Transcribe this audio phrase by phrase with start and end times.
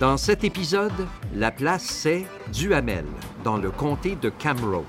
[0.00, 3.04] Dans cet épisode, la place c'est Duhamel,
[3.44, 4.82] dans le comté de Camrose.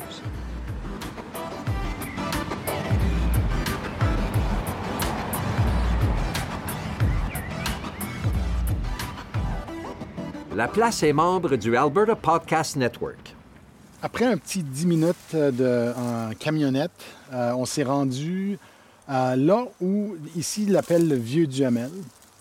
[10.55, 13.35] La place est membre du Alberta Podcast Network.
[14.01, 16.91] Après un petit 10 minutes de, en camionnette,
[17.33, 18.57] euh, on s'est rendu
[19.09, 21.91] euh, là où, ici, l'appelle le Vieux Duhamel.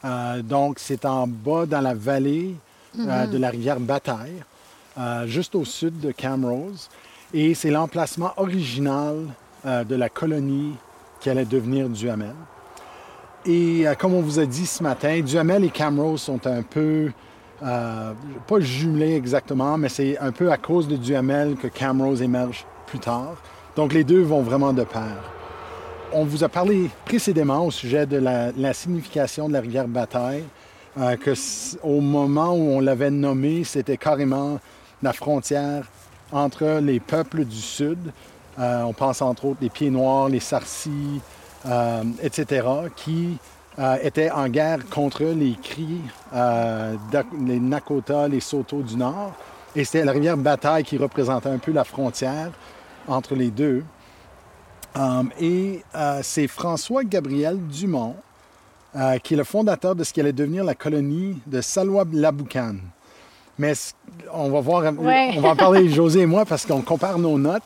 [0.05, 2.55] Euh, donc, c'est en bas dans la vallée
[2.95, 4.43] de la rivière Bataille,
[5.27, 6.89] juste au sud de Camrose.
[7.33, 9.27] Et c'est l'emplacement original
[9.65, 10.75] de la colonie
[11.21, 12.35] qui allait devenir Duhamel.
[13.47, 17.13] Et comme on vous a dit ce matin, Duhamel et Camrose sont un peu
[17.63, 18.13] euh,
[18.47, 22.99] pas jumelé exactement, mais c'est un peu à cause de Duhamel que Camrose émerge plus
[22.99, 23.37] tard.
[23.77, 25.19] Donc les deux vont vraiment de pair.
[26.13, 30.45] On vous a parlé précédemment au sujet de la, signification de la rivière Bataille,
[30.99, 31.33] euh, que
[31.83, 34.59] au moment où on l'avait nommée, c'était carrément
[35.03, 35.85] la frontière
[36.33, 37.99] entre les peuples du Sud.
[38.59, 41.21] Euh, on pense entre autres les Pieds Noirs, les Sarcis,
[42.23, 42.67] etc.,
[42.97, 43.39] qui
[43.79, 46.01] euh, était en guerre contre les Cris,
[46.35, 46.97] euh,
[47.47, 49.33] les Nakota, les Soto du Nord.
[49.77, 52.51] Et c'était la rivière Bataille qui représentait un peu la frontière
[53.07, 53.85] entre les deux.
[54.97, 55.83] Euh, et
[56.23, 58.17] c'est François Gabriel Dumont
[59.23, 62.75] qui est le fondateur de ce qui allait devenir la colonie de Salwa-Laboucan.
[63.57, 63.75] Mais
[64.33, 67.63] on va voir, on va en parler José et moi parce qu'on compare nos notes.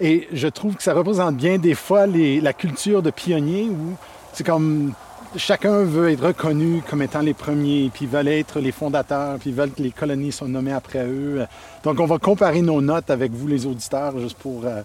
[0.00, 3.94] Et je trouve que ça représente bien des fois la culture de pionnier où
[4.32, 4.94] c'est comme
[5.36, 9.72] chacun veut être reconnu comme étant les premiers, puis veulent être les fondateurs, puis veulent
[9.72, 11.46] que les colonies soient nommées après eux.
[11.82, 14.82] Donc, on va comparer nos notes avec vous, les auditeurs, juste pour euh,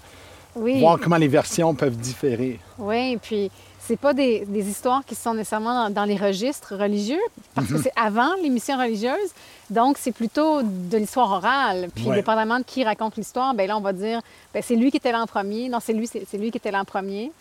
[0.56, 2.60] voir comment les versions peuvent différer.
[2.78, 3.52] Oui, puis
[3.90, 7.22] c'est pas des, histoires qui sont nécessairement dans, les registres religieux,
[7.56, 7.82] parce que mhm.
[7.84, 9.32] c'est avant les missions religieuses.
[9.72, 11.90] Donc, c'est plutôt de l'histoire orale.
[11.96, 14.22] Puis, dépendamment de qui raconte l'histoire, bien là, on va dire,
[14.54, 15.70] ben, c'est lui qui était là en premier.
[15.70, 17.32] Non, c'est lui, c'est lui qui était là en premier.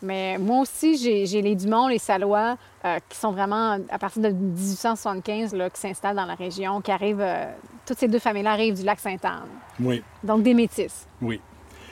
[0.00, 4.28] Mais moi aussi, j'ai les Dumont, les Salois, euh, qui sont vraiment, à partir de
[4.28, 7.20] 1875, là, qui s'installent dans la région, qui arrivent...
[7.20, 7.50] Euh,
[7.84, 9.48] toutes ces deux familles-là arrivent du lac Sainte-Anne.
[9.80, 10.02] Oui.
[10.22, 11.06] Donc, des métis.
[11.20, 11.40] Oui.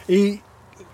[0.09, 0.41] Et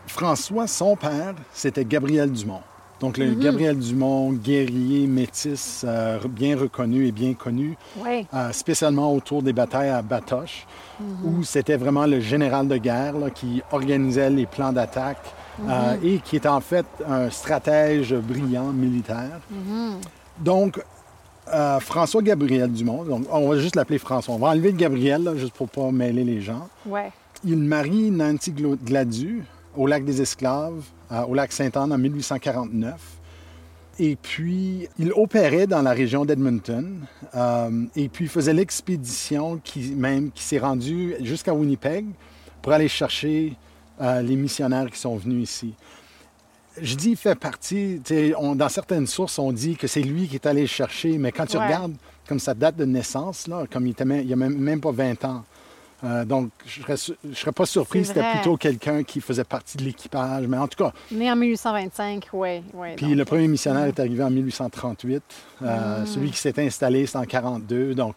[0.06, 2.60] François, son père, c'était Gabriel Dumont.
[3.00, 3.40] Donc, le mhm.
[3.40, 8.26] Gabriel Dumont, guerrier, métis, euh, bien reconnu et bien connu, oui.
[8.52, 10.66] spécialement autour des batailles à Batoche,
[11.00, 11.06] mhm.
[11.24, 15.18] où c'était vraiment le général de guerre qui organisait les plans d'attaque,
[15.68, 19.40] euh, et qui est en fait un stratège brillant militaire.
[20.38, 20.82] Donc,
[21.52, 24.34] euh, François Gabriel Dumont, donc on va juste l'appeler François.
[24.34, 26.68] On va enlever le Gabriel, juste pour ne pas mêler les gens.
[26.86, 27.12] Ouais.
[27.44, 29.44] Il marie Nancy Gladu
[29.76, 33.00] au lac des Esclaves, euh, au lac Sainte-Anne en 1849.
[33.98, 37.06] Et puis, il opérait dans la région d'Edmonton.
[37.94, 42.06] et puis, il faisait l'expédition qui, même, qui s'est rendue jusqu'à Winnipeg
[42.62, 43.54] pour aller chercher
[44.00, 45.74] les missionnaires qui sont venus ici.
[46.80, 48.00] Je dis fait partie,
[48.38, 51.44] on, dans certaines sources, on dit que c'est lui qui est allé chercher, mais quand
[51.44, 51.94] tu regardes
[52.26, 54.90] comme sa date de naissance, là, comme il, était il n'y a même, même, pas
[54.90, 55.44] 20 ans,
[56.04, 59.76] euh, donc, je ne serais, serais, pas surpris si c'était plutôt quelqu'un qui faisait partie
[59.76, 60.46] de l'équipage.
[60.48, 60.92] Mais en tout cas.
[61.12, 62.62] Né en 1825, oui.
[62.74, 65.22] Ouais, puis le premier missionnaire est arrivé en 1838.
[65.62, 66.06] Euh, mm.
[66.06, 67.94] Celui qui s'est installé, c'est en 42.
[67.94, 68.16] Donc,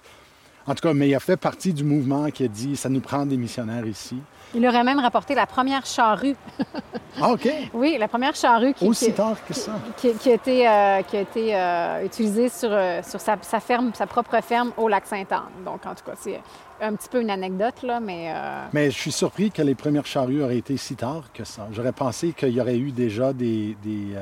[0.65, 3.01] en tout cas, mais il a fait partie du mouvement qui a dit ça nous
[3.01, 4.17] prend des missionnaires ici.
[4.55, 6.35] Il aurait même rapporté la première charrue.
[7.21, 7.47] ah, OK.
[7.73, 9.73] Oui, la première charrue qui, Aussi tard que ça.
[9.97, 14.07] Qui, a été, euh, qui a été euh, utilisée sur, euh, sur sa, ferme, sa
[14.07, 15.63] propre ferme au lac Sainte-Anne.
[15.65, 16.39] Donc, en tout cas, c'est
[16.79, 18.33] un petit peu une anecdote, là, mais...
[18.71, 21.67] Mais je suis surpris que les premières charrues auraient été si tard que ça.
[21.73, 23.75] J'aurais pensé qu'il y aurait eu déjà des...
[23.83, 24.15] des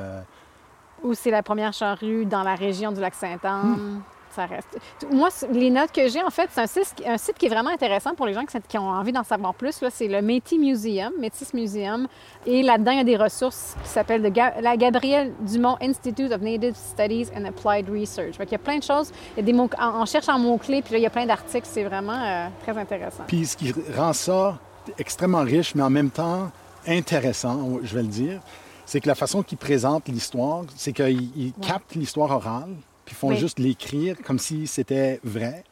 [1.04, 3.76] Ou c'est la première charrue dans la région du lac Sainte-Anne.
[3.76, 4.00] Hmm
[4.34, 4.78] ça reste.
[5.10, 7.70] Moi, les notes que j'ai, en fait, c'est un site, un site qui est vraiment
[7.70, 9.80] intéressant pour les gens qui, ont envie d'en savoir plus.
[9.90, 12.06] C'est le Métis Museum, Métis Museum.
[12.46, 16.74] Et là-dedans, il y a des ressources qui s'appellent la Gabrielle Dumont Institute of Native
[16.74, 18.34] Studies and Applied Research.
[18.40, 19.12] il y a plein de choses.
[19.36, 21.26] Il y a des mots, on, cherche en mots-clés, puis là, il y a plein
[21.26, 21.68] d'articles.
[21.70, 23.24] C'est vraiment euh, très intéressant.
[23.26, 24.58] Puis ce qui rend ça
[24.98, 26.50] extrêmement riche, mais en même temps
[26.86, 28.40] intéressant, je vais le dire,
[28.84, 32.74] c'est que la façon qu'il présente l'histoire, c'est qu'il capte l'histoire orale,
[33.04, 35.64] puis font juste l'écrire comme si c'était vrai.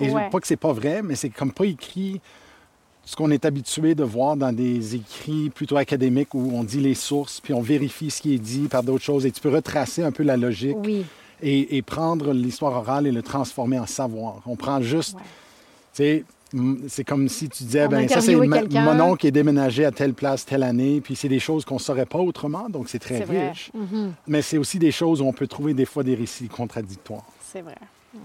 [0.00, 2.20] Et pas que c'est pas vrai, mais c'est comme pas écrit
[3.04, 6.94] ce qu'on est habitué de voir dans des écrits plutôt académiques où on dit les
[6.94, 9.24] sources, puis on vérifie ce qui est dit par d'autres choses.
[9.24, 10.76] Et tu peux retracer un peu la logique
[11.40, 14.42] et, prendre l'histoire orale et le transformer en savoir.
[14.46, 15.24] On prend juste, tu
[15.94, 16.24] sais,
[16.88, 20.14] c'est comme si tu disais, ben ça c'est mon oncle qui est déménagé à telle
[20.14, 23.22] place telle année, puis c'est des choses qu'on ne saurait pas autrement, donc c'est très
[23.24, 23.70] riche.
[23.76, 24.10] Mm-hmm.
[24.26, 27.26] Mais c'est aussi des choses où on peut trouver des fois des récits contradictoires.
[27.52, 27.76] C'est vrai.
[28.14, 28.20] Mm-hmm.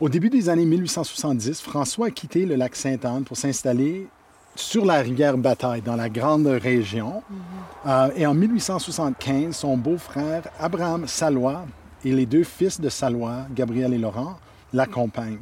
[0.00, 4.06] Au début des années 1870, François a quitté le lac Sainte-Anne pour s'installer
[4.54, 7.22] sur la rivière Bataille, dans la grande région.
[7.86, 11.64] Euh, et en 1875, son beau-frère Abraham Salois
[12.04, 14.38] et les deux fils de Salois, Gabriel et Laurent,
[14.72, 15.38] l'accompagnent.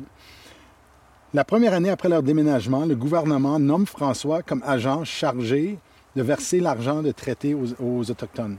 [1.32, 5.79] La première année après leur déménagement, le gouvernement nomme François comme agent chargé
[6.17, 8.56] de verser l'argent de traité aux, Autochtones.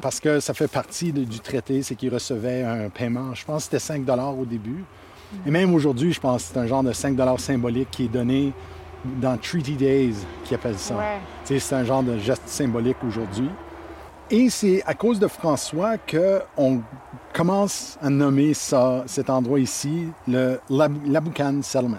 [0.00, 3.76] Parce que ça fait partie du traité, c'est qu'ils recevaient un paiement, je pense que
[3.76, 4.08] c'était 5
[4.38, 4.84] au début.
[5.44, 8.52] Et même aujourd'hui, je pense que c'est un genre de 5 symbolique qui est donné
[9.20, 10.14] dans Treaty Days,
[10.44, 10.94] qui appelle ça.
[11.42, 13.50] C'est un genre de geste symbolique aujourd'hui.
[14.30, 16.82] Et c'est à cause de François qu'on
[17.32, 21.98] commence à nommer ça, cet endroit ici, le Laboucan Settlement.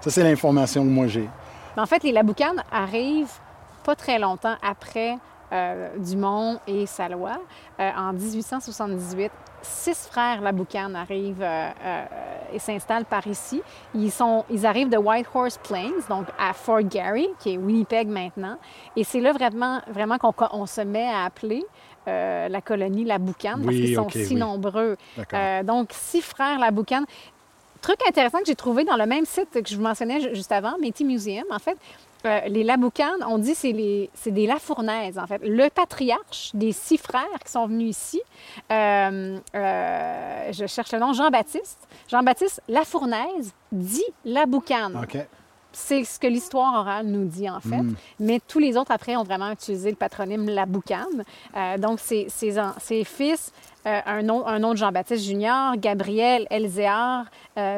[0.00, 1.28] Ça, c'est l'information que moi j'ai.
[1.76, 3.38] En fait, les Laboucan arrivent
[3.84, 5.16] pas très longtemps après
[5.52, 7.40] euh, Dumont et Salois.
[7.80, 9.32] Euh, en 1878,
[9.62, 12.04] six frères Laboucan arrivent euh,
[12.52, 13.60] et s'installent par ici.
[13.94, 18.58] Ils, sont, ils arrivent de Whitehorse Plains, donc à Fort Garry, qui est Winnipeg maintenant.
[18.94, 21.64] Et c'est là vraiment, vraiment qu'on se met à appeler
[22.06, 24.96] la colonie Laboucan parce qu'ils sont si nombreux.
[25.64, 27.04] donc, six frères Laboucan.
[27.80, 30.76] Truc intéressant que j'ai trouvé dans le même site que je vous mentionnais juste avant,
[30.78, 31.78] Métis Museum, en fait,
[32.26, 35.40] euh, les Laboucanes, on dit c'est c'est des Lafournaises, en fait.
[35.42, 38.20] Le patriarche des six frères qui sont venus ici,
[38.70, 41.88] euh, euh, je cherche le nom, Jean-Baptiste.
[42.08, 45.00] Jean-Baptiste Lafournaise dit Laboucane.
[45.02, 45.16] OK.
[45.72, 47.82] C'est ce que l'histoire orale nous dit, en fait.
[47.82, 47.94] Mm.
[48.20, 51.24] Mais tous les autres, après, ont vraiment utilisé le patronyme Laboucane.
[51.78, 52.28] donc, ses,
[53.04, 53.52] fils,
[53.84, 57.26] un, nom, un nom de Jean-Baptiste Junior, Gabriel, Elzéar,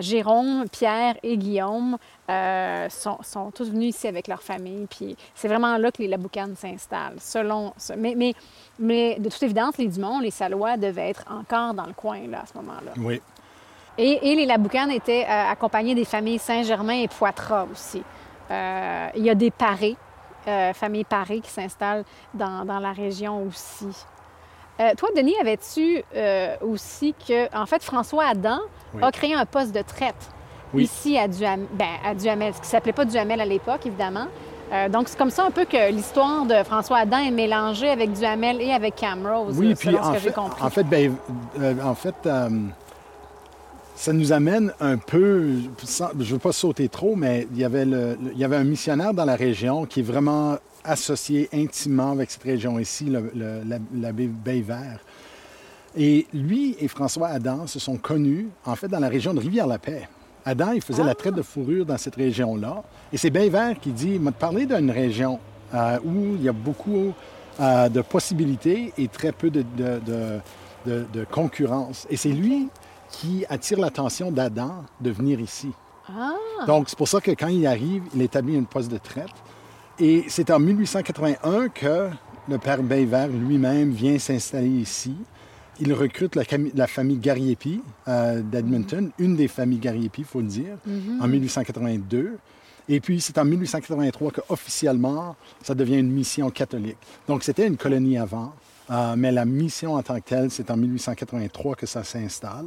[0.00, 1.98] Jérôme, Pierre et Guillaume
[2.30, 4.86] euh, sont, tous venus ici avec leur famille.
[4.86, 7.18] Puis c'est vraiment là que les Laboucanes s'installent.
[7.18, 8.34] Selon, mais, mais,
[8.78, 12.42] mais de toute évidence, les Dumont, les Salois devaient être encore dans le coin là,
[12.42, 12.92] à ce moment-là.
[12.98, 13.20] Oui.
[13.98, 18.02] Et, les Laboucanes étaient euh, accompagnés des familles Saint-Germain et Poitras aussi.
[18.50, 19.96] Euh, il y a des Parés,
[20.74, 22.04] familles Parés qui s'installent
[22.34, 23.86] dans, la région aussi.
[24.96, 26.02] toi, Denis, avais-tu
[26.62, 28.58] aussi que, en fait, François Adam
[29.00, 30.30] a créé un poste de traite
[30.80, 34.26] ici à Duhamel, ben, à Duhamel, ce qui ne s'appelait pas Duhamel à l'époque, évidemment.
[34.72, 38.12] Euh, donc, c'est comme ça un peu que l'histoire de François Adam est mélangée avec
[38.12, 41.14] Duhamel et avec Camrose, oui, puis en, fait, en fait, ben,
[41.60, 42.48] euh, en fait euh,
[44.02, 45.52] ça nous amène un peu,
[45.86, 48.64] je ne veux pas sauter trop, mais il y, avait le, il y avait un
[48.64, 53.12] missionnaire dans la région qui est vraiment associé intimement avec cette région ici,
[53.94, 54.98] l'abbé Bayvert.
[55.96, 60.08] Et lui et François Adam se sont connus, en fait, dans la région de Rivière-la-Paix.
[60.44, 62.82] Adam, il faisait la traite de fourrure dans cette région-là.
[63.12, 65.38] Et c'est vert qui dit, m'a parlé d'une région
[65.74, 67.12] euh, où il y a beaucoup
[67.60, 69.64] euh, de possibilités et très peu de,
[71.30, 72.08] concurrence.
[72.10, 72.68] Et c'est lui
[73.12, 75.70] qui attire l'attention d'Adam de venir ici.
[76.08, 76.32] Ah.
[76.66, 79.30] Donc, c'est pour ça que quand il arrive, il établit une poste de traite.
[80.00, 82.10] Et c'est en 1881 que
[82.48, 85.14] le père Bayvert lui-même vient s'installer ici
[85.80, 90.76] il recrute la, famille Gariepi euh, d'Edmonton, une des familles Gariepi, il faut le dire,
[91.20, 92.38] en 1882.
[92.88, 96.98] Et puis, c'est en 1883 qu'officiellement, ça devient une mission catholique.
[97.26, 98.52] Donc, c'était une colonie avant,
[98.90, 102.66] euh, mais la mission en tant que telle, c'est en 1883 que ça s'installe.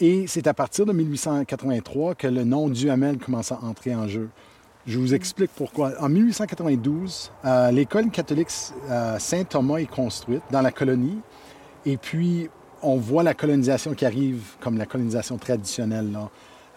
[0.00, 4.28] Et c'est à partir de 1883 que le nom Duhamel commence à entrer en jeu.
[4.86, 5.92] Je vous explique pourquoi.
[6.00, 8.48] En 1892, euh, l'école catholique
[8.88, 11.18] euh, Saint-Thomas est construite dans la colonie.
[11.84, 12.48] Et puis,
[12.82, 16.16] on voit la colonisation qui arrive comme la colonisation traditionnelle.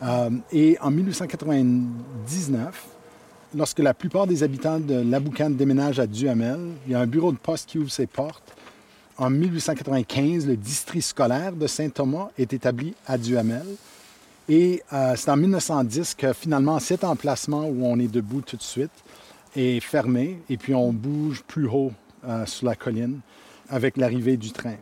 [0.01, 2.87] Euh, et en 1899,
[3.55, 7.31] lorsque la plupart des habitants de Laboucan déménagent à Duhamel, il y a un bureau
[7.31, 8.55] de poste qui ouvre ses portes.
[9.21, 13.67] En 1895, le district scolaire de Saint-Thomas est établi à Duhamel.
[14.49, 18.63] Et euh, c'est en 1910 que finalement cet emplacement où on est debout tout de
[18.63, 18.89] suite
[19.55, 21.91] est fermé et puis on bouge plus haut
[22.27, 23.19] euh, sur la colline
[23.69, 24.77] avec l'arrivée du train.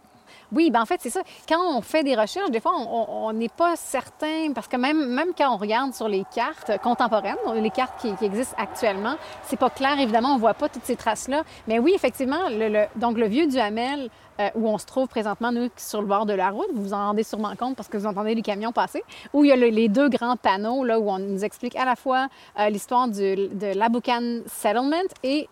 [0.51, 1.21] Oui, ben en fait, c'est ça.
[1.47, 5.29] Quand on fait des recherches, des fois, on n'est pas certain, parce que même, même
[5.37, 9.99] quand on regarde sur les cartes contemporaines, les cartes qui, existent actuellement, c'est pas clair,
[9.99, 11.43] évidemment, on voit pas toutes ces traces-là.
[11.67, 15.69] Mais oui, effectivement, le, donc le vieux Duhamel, euh, où on se trouve présentement, nous,
[15.75, 18.05] sur le bord de la route, vous vous en rendez sûrement compte parce que vous
[18.05, 19.03] entendez les camions passer,
[19.33, 21.95] où il y a les deux grands panneaux, là, où on nous explique à la
[21.95, 22.27] fois
[22.59, 25.47] euh, l'histoire de l'Abucan Settlement et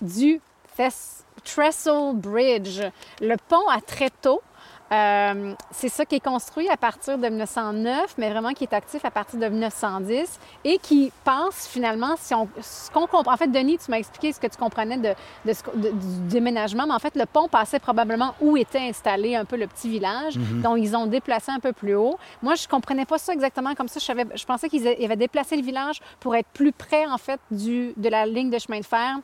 [0.00, 0.40] du
[1.44, 2.80] Trestle Bridge,
[3.20, 4.40] le pont à Tréteau.
[4.90, 9.04] Euh, c'est ça qui est construit à partir de 1909, mais vraiment qui est actif
[9.04, 13.32] à partir de 1910 et qui passe finalement, si on, ce qu'on comprend.
[13.32, 15.14] En fait, Denis, tu m'as expliqué ce que tu comprenais de,
[15.44, 19.66] du déménagement, mais en fait, le pont passait probablement où était installé un peu le
[19.66, 20.62] petit village, mm-hmm.
[20.62, 22.18] dont ils ont déplacé un peu plus haut.
[22.42, 24.00] Moi, je comprenais pas ça exactement comme ça.
[24.00, 27.40] Je, savais, je pensais qu'ils avaient déplacé le village pour être plus près, en fait,
[27.50, 29.18] du, de la ligne de chemin de fer.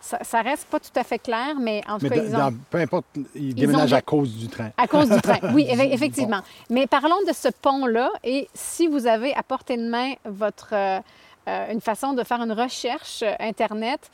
[0.00, 2.54] Ça, ça, reste pas tout à fait clair, mais en tout cas, ils ont...
[2.70, 3.04] peu importe,
[3.34, 4.70] ils déménagent à cause du train.
[4.78, 6.40] À cause du train, oui, effectivement.
[6.70, 11.00] Mais parlons de ce pont-là, et si vous avez à portée de main votre, euh,
[11.48, 14.10] euh, une façon de faire une recherche euh, Internet,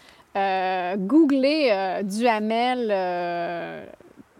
[0.98, 2.90] googlez Duhamel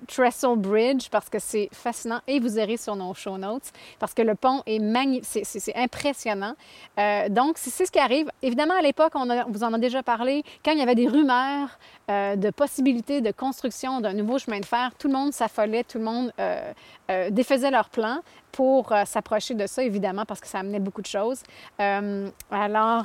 [0.06, 4.22] Trestle Bridge parce que c'est fascinant et vous irez sur nos show notes parce que
[4.22, 6.54] le pont est magnifique, c'est impressionnant.
[6.98, 8.30] Euh, donc, c'est ce qui arrive.
[8.42, 11.78] Évidemment, à l'époque, on, vous en a déjà parlé, quand il y avait des rumeurs
[12.10, 15.98] euh, de possibilités de construction d'un nouveau chemin de fer, tout le monde s'affolait, tout
[15.98, 16.72] le monde euh,
[17.30, 18.20] défaisait leurs plans
[18.52, 21.42] pour s'approcher de ça, évidemment, parce que ça amenait beaucoup de choses.
[21.78, 23.04] alors,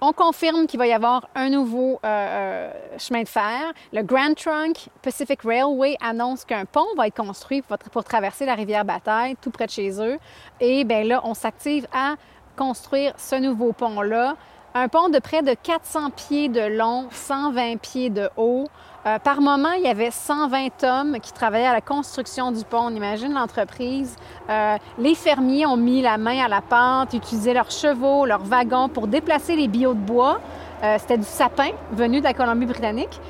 [0.00, 3.72] on confirme qu'il va y avoir un nouveau chemin de fer.
[3.92, 8.54] Le Grand Trunk Pacific Railway annonce qu'un pont va être construit pour, pour, traverser la
[8.54, 10.18] rivière Bataille, tout près de chez eux.
[10.60, 12.16] Et bien là, on s'active à
[12.56, 14.36] construire ce nouveau pont-là.
[14.74, 18.66] Un pont de près de 400 pieds de long, 120 pieds de haut.
[19.06, 22.86] Euh, par moment, il y avait 120 hommes qui travaillaient à la construction du pont.
[22.86, 24.16] On imagine l'entreprise.
[24.48, 28.88] Euh, les fermiers ont mis la main à la pente, utilisaient leurs chevaux, leurs wagons
[28.88, 30.40] pour déplacer les billots de bois.
[30.82, 33.20] Euh, c'était du sapin venu de la Colombie-Britannique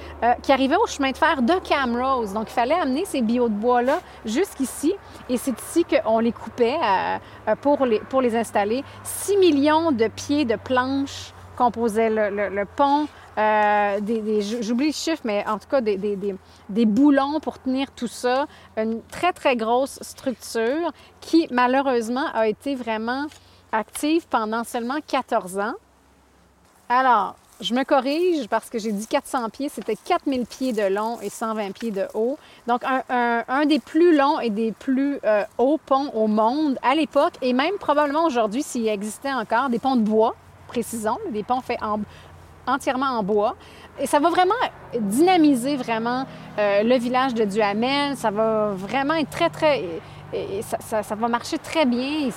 [0.42, 2.32] qui arrivait au chemin de fer de Camrose.
[2.32, 4.94] Donc, il fallait amener ces billots de bois-là jusqu'ici.
[5.28, 6.78] Et c'est ici qu'on les coupait
[7.60, 8.82] pour, les, pour les installer.
[9.02, 13.06] 6 millions de pieds de planches composaient le pont.
[13.36, 18.06] Euh, des, j'oublie le chiffre, mais en tout cas, des, des, boulons pour tenir tout
[18.06, 18.46] ça.
[18.76, 23.26] Une très, très grosse structure qui, malheureusement, a été vraiment
[23.72, 25.74] active pendant seulement 14 ans.
[26.88, 31.20] Alors, je me corrige parce que j'ai dit 400 pieds, c'était 4000 pieds de long
[31.20, 32.38] et 120 pieds de haut.
[32.66, 36.94] Donc, un, un, des plus longs et des plus euh, hauts ponts au monde à
[36.94, 40.34] l'époque, et même probablement aujourd'hui, s'il existait encore, des ponts de bois,
[40.66, 42.00] précisons, des ponts faits en,
[42.66, 43.56] entièrement en bois.
[43.98, 44.54] Et ça va vraiment
[44.98, 46.24] dynamiser vraiment
[46.58, 48.16] euh, le village de Duhamel.
[48.16, 49.84] Ça va vraiment être très, très...
[50.80, 52.30] Ça, va marcher très bien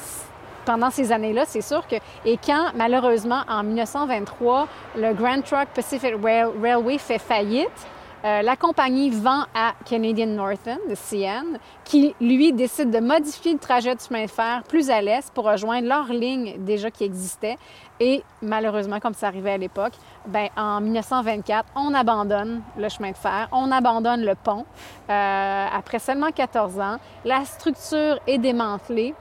[0.66, 1.82] pendant ces années-là, c'est sûr.
[2.26, 4.68] Et quand, malheureusement, en 1923,
[4.98, 7.88] le Grand Trunk Pacific Railway fait faillite,
[8.28, 13.60] euh, la compagnie vend à Canadian Northern, de CN, qui, lui, décide de modifier le
[13.60, 17.58] trajet du chemin de fer plus à l'est pour rejoindre leur ligne déjà qui existait.
[18.02, 19.94] Et malheureusement, comme ça arrivait à l'époque,
[20.28, 24.66] ben, en 1924, on abandonne le chemin de fer, on abandonne le pont.
[25.10, 29.16] Euh, après seulement 14 ans, la structure est démantelée.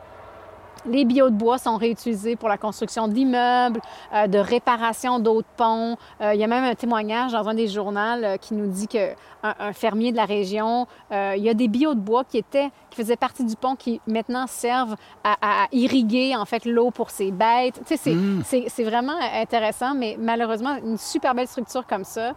[0.84, 3.80] Les bio de bois sont réutilisés pour la construction d'immeubles,
[4.12, 5.96] euh, de réparation d'autres ponts.
[6.20, 8.86] Euh, il y a même un témoignage dans un des journaux euh, qui nous dit
[8.86, 12.68] qu'un un fermier de la région, il y a des bio de bois qui étaient,
[12.90, 17.30] qui faisaient partie du pont qui maintenant servent à, irriguer en fait l'eau pour ses
[17.30, 17.80] bêtes.
[17.86, 22.32] Tu sais, c'est vraiment intéressant, mais malheureusement une super belle structure comme ça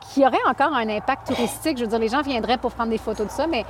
[0.00, 1.76] qui aurait encore un impact touristique.
[1.76, 3.64] Je veux dire, les gens viendraient pour prendre des photos de ça, mais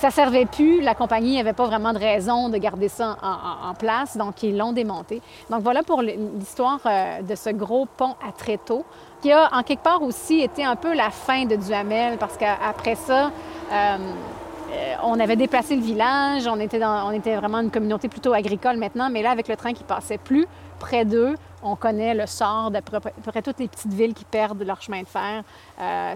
[0.00, 0.80] ça servait plus.
[0.80, 4.72] La compagnie n'avait pas vraiment de raison de garder ça en, place, donc ils l'ont
[4.72, 5.20] démonté.
[5.50, 8.84] Donc voilà pour l'histoire euh, de ce gros pont à Tréteau,
[9.20, 12.94] qui a en quelque part aussi été un peu la fin de Duhamel, parce qu'après
[12.94, 13.30] ça, euh,
[13.72, 19.10] euh, on avait déplacé le village, on était, dans, vraiment une communauté plutôt agricole maintenant,
[19.10, 20.46] mais là, avec le train qui passait plus
[20.78, 24.62] près d'eux, on connaît le sort d'à peu, près toutes les petites villes qui perdent
[24.62, 25.42] leur chemin de fer.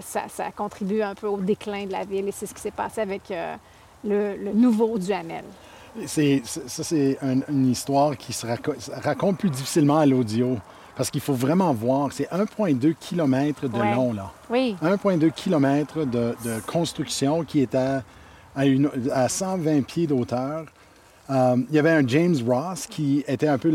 [0.01, 3.01] ça, contribue un peu au déclin de la ville et c'est ce qui s'est passé
[3.01, 3.31] avec
[4.05, 5.43] le, nouveau Duhamel.
[6.05, 10.57] C'est, ça, c'est une histoire qui se raconte, plus difficilement à l'audio.
[10.95, 14.31] Parce qu'il faut vraiment voir, c'est 1,2 km de long, là.
[14.49, 14.77] Oui.
[14.81, 16.35] 1,2 km de,
[16.65, 18.03] construction qui est à,
[18.55, 20.65] à, 120 pieds d'auteur.
[21.29, 23.73] Euh, il y avait un James Ross qui était un peu,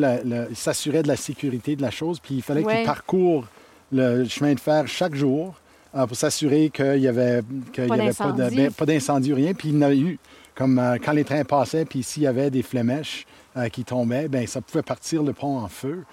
[0.50, 3.44] il s'assurait de la sécurité de la chose, puis il fallait qu'il parcourt
[3.92, 5.54] le chemin de fer chaque jour.
[5.96, 9.54] Euh, pour s'assurer qu'il n'y avait, pas, avait ben, pas, d'incendie ou rien.
[9.54, 10.18] Puis il y a eu,
[10.54, 14.28] comme euh, quand les trains passaient, puis s'il y avait des flémèches euh, qui tombaient,
[14.28, 16.04] bien, ça pouvait partir le pont en feu.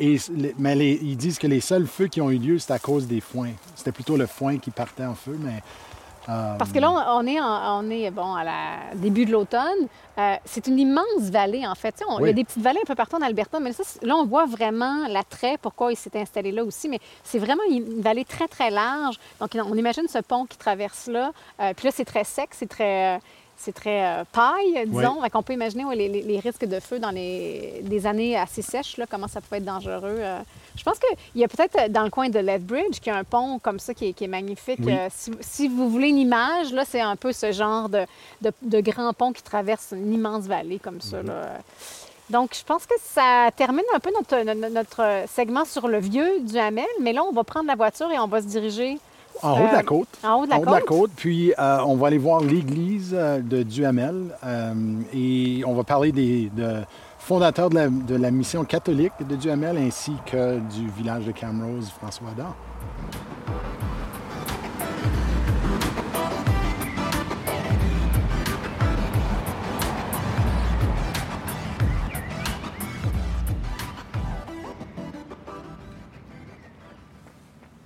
[0.00, 0.16] et,
[0.58, 3.20] mais ils disent que les seuls feux qui ont eu lieu, c'était à cause des
[3.20, 3.52] foins.
[3.74, 5.60] C'était plutôt le foin qui partait en feu, mais euh,
[6.26, 9.88] Parce que là, on est, on est bon, à la début de l'automne.
[10.18, 12.02] Euh, c'est une immense vallée, en fait.
[12.20, 13.70] Il y a des petites vallées un peu partout en Alberta, mais
[14.02, 16.88] là, on voit vraiment l'attrait, pourquoi il s'est installé là aussi.
[16.88, 19.16] Mais c'est vraiment une vallée très, très large.
[19.40, 21.32] Donc, on imagine ce pont qui traverse là.
[21.60, 23.20] Euh, puis là, c'est très sec, c'est très
[23.56, 25.20] c'est très euh, paille, disons.
[25.34, 29.28] On peut imaginer les, risques de feu dans les des années assez sèches, là, comment
[29.28, 30.20] ça peut être dangereux.
[30.72, 30.78] Euh.
[30.78, 33.58] Je pense qu'il y a peut-être dans le coin de Lethbridge, qui a un pont
[33.58, 34.80] comme ça qui est, magnifique.
[34.86, 35.08] Euh,
[35.40, 38.06] si, vous voulez une image, là, c'est un peu ce genre de,
[38.40, 41.22] de, grand pont qui traverse une immense vallée comme ça.
[41.22, 41.58] Là.
[42.30, 46.56] Donc, je pense que ça termine un peu notre, notre, segment sur le vieux du
[46.56, 48.98] Hamel, mais là, on va prendre la voiture et on va se diriger
[49.42, 50.08] en haut de la euh, côte.
[50.24, 51.10] En haut de la, côte.
[51.16, 54.36] Puis, euh, on va aller voir l'église euh, de Duhamel
[55.12, 56.50] et on va parler des
[57.30, 62.30] de la, de la, mission catholique de Duhamel ainsi que du village de Camrose, François
[62.30, 62.54] Adam.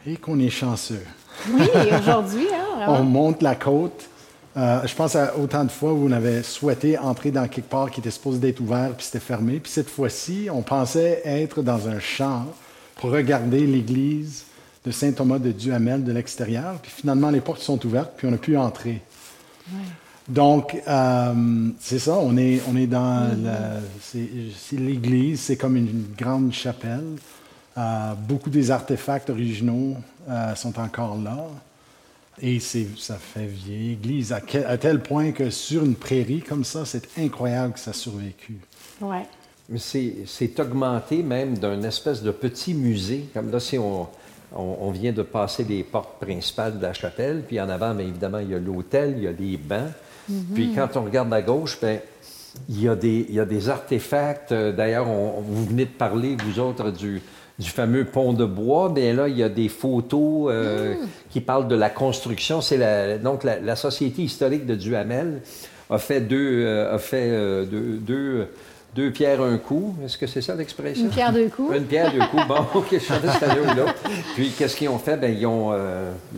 [0.08, 1.04] Et qu'on est chanceux.
[1.52, 2.46] Oui, aujourd'hui.
[2.52, 4.08] Hein, on monte la côte.
[4.56, 7.90] Euh, je pense à autant de fois où on avait souhaité entrer dans quelque part
[7.90, 9.60] qui était supposé d'être ouvert puis c'était fermé.
[9.60, 12.46] Puis cette fois-ci, on pensait être dans un champ
[12.96, 14.44] pour regarder l'église
[14.84, 16.78] de Saint Thomas de Duhamel de l'extérieur.
[16.80, 19.02] Puis finalement, les portes sont ouvertes puis on a pu entrer.
[20.26, 23.30] Donc, euh, c'est ça, on est, on est dans
[24.72, 27.16] l'église, c'est comme une grande chapelle.
[27.76, 29.96] Euh, beaucoup des artefacts originaux
[30.54, 31.46] sont encore là.
[32.42, 34.40] Et ça fait vieille église, à,
[34.76, 38.58] tel point que sur une prairie comme ça, c'est incroyable que ça a survécu.
[39.00, 39.18] Oui.
[39.68, 43.24] Mais c'est augmenté même d'un espèce de petit musée.
[43.32, 44.06] Comme là, si on,
[44.54, 48.38] on, vient de passer les portes principales de la chapelle, puis en avant, bien évidemment,
[48.38, 49.90] il y a l'hôtel, il y a les bancs.
[50.30, 50.54] Mm-hmm.
[50.54, 51.98] Puis quand on regarde à gauche, bien,
[52.68, 54.52] il, y a des, il y a des artefacts.
[54.52, 57.22] Euh, d'ailleurs, vous venez de parler, vous autres, du,
[57.58, 61.08] du fameux pont de bois, bien là, il y a des photos euh, mm.
[61.30, 62.60] qui parlent de la construction.
[62.60, 65.40] C'est la, donc la, Société historique de Duhamel
[65.88, 68.48] a fait deux, euh, a fait, euh, deux,
[68.94, 69.94] deux, pierres un coup.
[70.04, 71.04] Est-ce que c'est ça l'expression?
[71.04, 71.74] Une pierre deux coups.
[71.74, 72.42] Une pierre deux coups.
[72.48, 73.94] Bon, OK, je chantais cette là
[74.34, 75.16] Puis, qu'est-ce qu'ils ont fait?
[75.16, 75.72] Bien, ils, ont,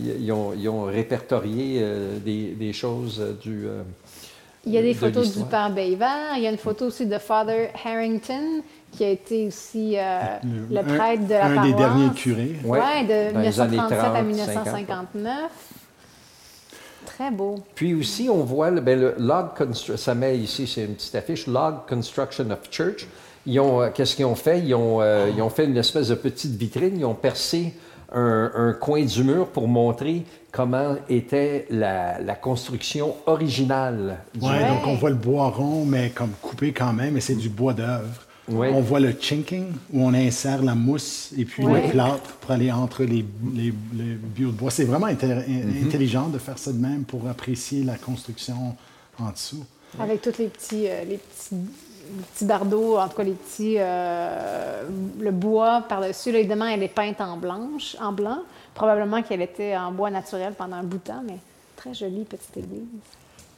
[0.01, 1.83] ils, ont, ils ont répertorié
[2.23, 3.67] des, des, choses du...
[4.65, 6.37] il y a des photos du père Bayver.
[6.37, 10.81] Il y a une photo aussi de Father Harrington qui a été aussi euh, le,
[10.81, 11.71] prêtre de la un paroisse.
[11.71, 12.55] des derniers curés.
[12.63, 15.35] Oui, ouais, de 1937 à 1959.
[17.05, 17.55] Très beau.
[17.75, 21.47] Puis aussi, on voit le, ben, le log ça met ici, c'est une petite affiche,
[21.47, 23.07] Log Construction of Church.
[23.45, 24.59] Ils ont, euh, qu'est-ce qu'ils ont fait?
[24.59, 27.73] Ils ont, euh, ils ont fait une espèce de petite vitrine, ils ont percé
[28.11, 34.19] un, un coin du mur pour montrer comment était la, la construction originale.
[34.41, 37.49] Oui, donc on voit le bois rond, mais comme coupé quand même, et c'est du
[37.49, 38.28] bois d'œuvre.
[38.51, 42.71] On voit le chinking, où on insère la mousse et puis le plâtre pour aller
[42.71, 44.71] entre les, les, de bois.
[44.71, 45.85] C'est vraiment mm-hmm.
[45.85, 48.75] intelligent de faire ça de même pour apprécier la construction
[49.19, 49.65] en dessous.
[49.99, 53.75] Avec tous les petits, euh, les petits, bardeaux, en tout cas les petits...
[53.77, 54.83] Euh,
[55.19, 58.39] le bois par-dessus, évidemment, elle est peinte en blanche, en blanc.
[58.73, 61.37] Probablement qu'elle était en bois naturel pendant un bout de temps, mais
[61.75, 62.81] très jolie petite église.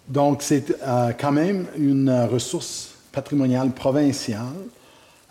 [0.08, 4.46] Donc, c'est euh, quand même une ressource patrimoniale provinciale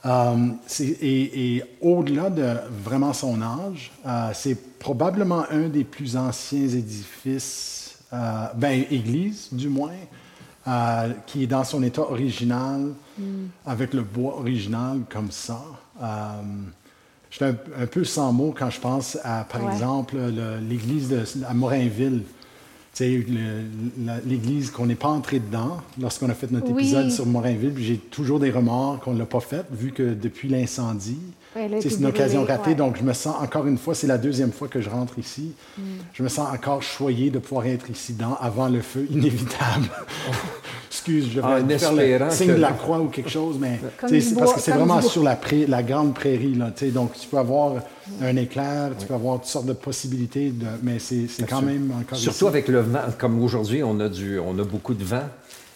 [0.07, 0.49] euh,
[0.81, 8.47] et, au-delà de vraiment son âge, euh, c'est probablement un des plus anciens édifices, euh,
[8.55, 9.93] ben, église du moins,
[11.27, 13.25] qui est dans son état original, mm.
[13.67, 15.61] avec le bois original comme ça.
[17.31, 20.17] je suis un, peu sans mots quand je pense à, par exemple,
[20.63, 22.23] l'église de, à Morinville,
[22.99, 27.75] l'église qu'on n'est pas entré dedans lorsqu'on a fait notre épisode sur Morinville.
[27.79, 31.19] J'ai toujours des remords qu'on ne l'a pas fait, vu que depuis l'incendie,
[31.55, 32.75] c'est une occasion ratée.
[32.75, 35.53] Donc, je me sens, encore une fois, c'est la deuxième fois que je rentre ici.
[35.79, 35.83] Mm.
[36.13, 39.89] Je me sens encore choyé de pouvoir être ici dedans avant le feu inévitable.
[41.01, 44.61] Excuse, je vais le signe de la croix ou quelque chose, mais c'est parce que
[44.61, 46.55] c'est vraiment sur la, la, grande prairie.
[46.55, 47.77] Là, donc, tu peux avoir
[48.21, 52.19] un éclair, tu peux avoir toutes sortes de possibilités, de, mais c'est quand même encore.
[52.19, 55.25] Surtout avec le vent, comme aujourd'hui, on, a du, on a beaucoup de vent.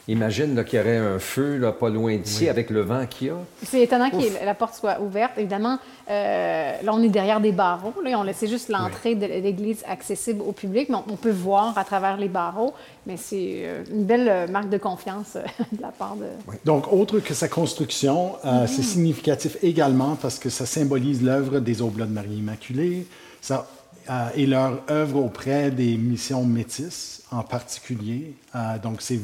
[0.06, 3.30] Imagine qu'il y aurait un feu là, pas loin d'ici avec le vent qu'il y
[3.30, 3.36] a.
[3.62, 5.32] C'est étonnant que la porte soit ouverte.
[5.38, 5.78] Évidemment,
[6.10, 7.94] euh, là, on est derrière des barreaux.
[8.04, 11.84] Là, on laissait juste l'entrée de l'église accessible au public, mais on, peut voir à
[11.84, 12.74] travers les barreaux.
[13.06, 15.38] Mais c'est euh, une belle euh, marque de confiance
[15.72, 16.26] de la part de.
[16.66, 18.66] Donc, autre que sa construction, mm-hmm.
[18.66, 23.06] c'est significatif également parce que ça symbolise l'œuvre des Oblats de Marie Immaculée.
[23.40, 23.66] Ça
[24.10, 28.34] euh, et leur œuvre auprès des missions métisses en particulier.
[28.54, 29.20] Euh, donc, c'est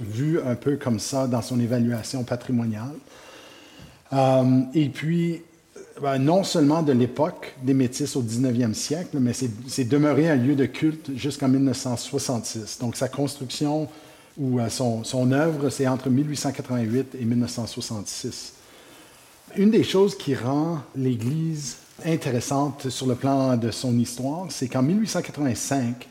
[0.00, 2.94] vu un peu comme ça dans son évaluation patrimoniale.
[4.12, 5.42] Euh, et puis,
[6.02, 10.56] ben, non seulement de l'époque des métis au 19e siècle, mais c'est demeuré un lieu
[10.56, 12.78] de culte jusqu'en 1966.
[12.80, 13.88] Donc, sa construction
[14.36, 18.54] où son, son œuvre, c'est entre 1888 et 1966.
[19.56, 24.82] Une des choses qui rend l'Église intéressante sur le plan de son histoire, c'est qu'en
[24.82, 26.06] 1885,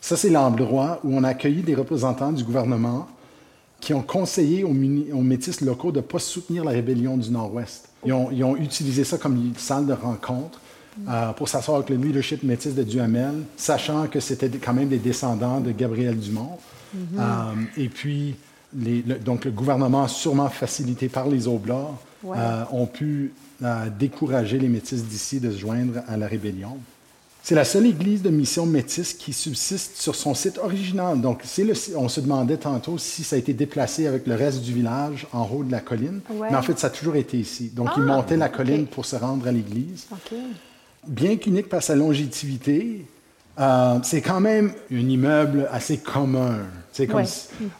[0.00, 3.08] ça c'est l'endroit où on a accueilli des représentants du gouvernement
[3.80, 7.88] qui ont conseillé aux, métis locaux de ne pas soutenir la rébellion du Nord-Ouest.
[8.04, 10.60] Ils ont, utilisé ça comme une salle de rencontre
[11.08, 14.98] euh, pour s'asseoir avec le leadership métis de Duhamel, sachant que c'était quand même des
[14.98, 16.58] descendants de Gabriel Dumont.
[16.94, 17.18] Mm-hmm.
[17.18, 18.34] Euh, et puis,
[18.72, 21.90] donc le gouvernement, sûrement facilité par les Oblats,
[22.26, 23.32] euh, ont pu
[23.98, 26.78] décourager les métis d'ici de se joindre à la rébellion.
[27.42, 31.20] C'est la seule église de mission métisse qui subsiste sur son site original.
[31.20, 34.74] Donc, le, on se demandait tantôt si ça a été déplacé avec le reste du
[34.74, 36.20] village en haut de la colline.
[36.30, 37.70] Mais en fait, ça a toujours été ici.
[37.74, 40.06] Donc, ils ah, montaient la colline pour se rendre à l'église.
[41.06, 43.06] Bien qu'unique par sa longévité,
[43.58, 46.58] euh, c'est quand même un immeuble assez commun.
[46.92, 47.24] C'est comme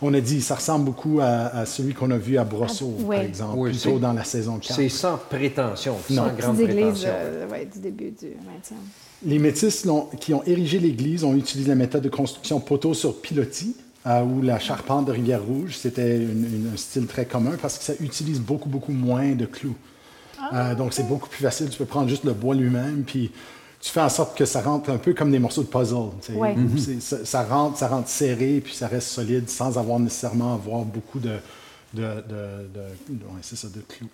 [0.01, 3.21] on a dit, ça ressemble beaucoup à, celui qu'on a vu à Brosseau, ah, par
[3.21, 4.77] exemple, plutôt dans la saison 4.
[4.77, 7.09] C'est sans prétention, sans grande prétention.
[7.11, 8.75] Euh, du début du 20e.
[9.25, 9.85] Les Métis
[10.21, 13.75] qui ont érigé l'église ont utilisé la méthode de construction poteau sur pilotis,
[14.07, 15.77] euh, ou la charpente de Rivière-Rouge.
[15.77, 16.21] C'était
[16.73, 19.75] un style très commun parce que ça utilise beaucoup, beaucoup moins de clous.
[20.41, 21.69] Ah, euh, donc, c'est beaucoup plus facile.
[21.69, 23.33] Tu peux prendre juste le bois lui-même, puis
[23.81, 26.11] tu fais en sorte que ça rentre un peu comme des morceaux de puzzle.
[26.29, 27.01] Mhm.
[27.01, 31.37] ça, rentre, ça rentre serré, puis ça reste solide sans avoir nécessairement avoir beaucoup de,
[31.95, 32.69] de, de,
[33.09, 34.09] de clous.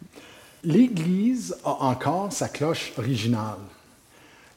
[0.63, 3.59] L'Église a encore sa cloche originale.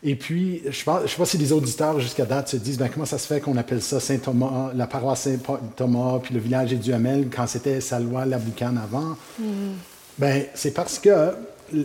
[0.03, 3.05] Et puis, je ne sais pas si les auditeurs jusqu'à date se disent ben, comment
[3.05, 7.29] ça se fait qu'on appelle ça Saint-Thomas, la paroisse Saint-Thomas, puis le village du Duhamel,
[7.35, 9.17] quand c'était Salois, la Boucane avant?
[9.39, 9.73] Mm.
[10.19, 11.33] Ben, c'est parce que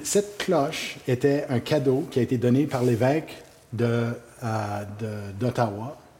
[0.05, 3.43] cette cloche était un cadeau qui a été donné par l'évêque
[3.73, 4.07] d'Ottawa.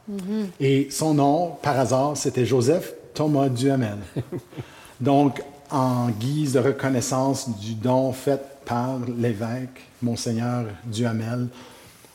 [0.07, 0.45] De, mm-hmm.
[0.59, 3.97] Et son nom, par hasard, c'était Joseph Thomas Duhamel.
[5.01, 11.47] Donc, en guise de reconnaissance du don fait par l'évêque, Monseigneur Duhamel,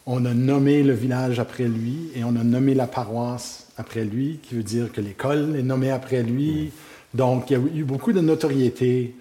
[0.07, 4.41] on a nommé le village après lui et on a nommé la paroisse après lui,
[4.43, 6.73] qui veut dire que l'école est nommée après lui.
[7.15, 9.15] Donc, il y a eu beaucoup de notoriété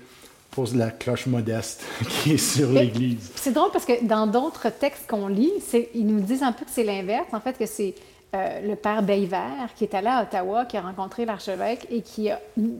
[0.57, 3.31] pour la cloche modeste qui est sur l'Église.
[3.35, 5.53] C'est drôle parce que dans d'autres textes qu'on lit,
[5.93, 7.93] ils nous disent un peu que c'est l'inverse, en fait, que c'est
[8.33, 12.29] euh, le père Bayvert qui est allé à Ottawa, qui a rencontré l'archevêque et qui,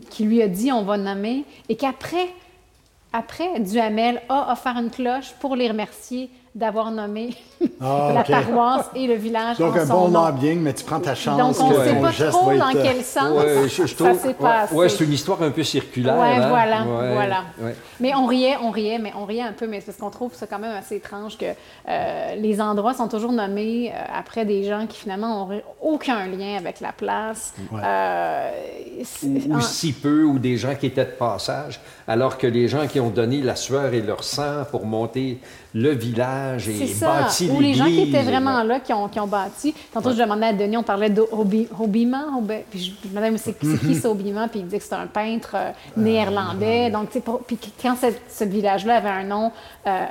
[0.09, 2.29] qui lui a dit on va nommer, et qu'après,
[3.13, 7.35] après, Duhamel a offert une cloche pour les remercier d'avoir nommé
[7.79, 9.59] ah, la paroisse et le village.
[9.59, 11.37] Donc, un bon lobbying, mais tu prends ta chance.
[11.37, 13.43] Donc, on ne sait pas trop dans quel sens
[13.95, 14.73] ça s'est passé.
[14.75, 16.15] Oui, c'est une histoire un peu circulaire.
[16.17, 16.49] Oui, hein?
[16.49, 16.83] voilà.
[17.13, 17.43] voilà.
[17.99, 20.47] Mais on riait, on riait, mais on riait un peu, mais parce qu'on trouve ça
[20.47, 24.87] quand même assez étrange que euh, les endroits sont toujours nommés euh, après des gens
[24.87, 27.53] qui finalement n'ont aucun lien avec la place.
[27.71, 28.49] Euh,
[29.23, 32.99] ou, si peu, ou des gens qui étaient de passage, alors que les gens qui
[32.99, 35.39] ont donné la sueur et leur sang pour monter
[35.77, 39.27] le village et bâti Ou les gens qui étaient vraiment là, qui ont, qui ont
[39.27, 39.73] bâti.
[39.93, 42.43] Tantôt, je demandais à Denis, on parlait d'Obiman.
[42.69, 44.01] Puis je me demandais, c'est qui mhm.
[44.01, 44.49] ce Obiman?
[44.49, 46.89] Puis il disait que c'était un peintre euh, néerlandais.
[46.89, 47.09] Donc,
[47.45, 47.95] puis quand
[48.29, 49.51] ce village-là avait un nom
[49.85, 50.05] euh,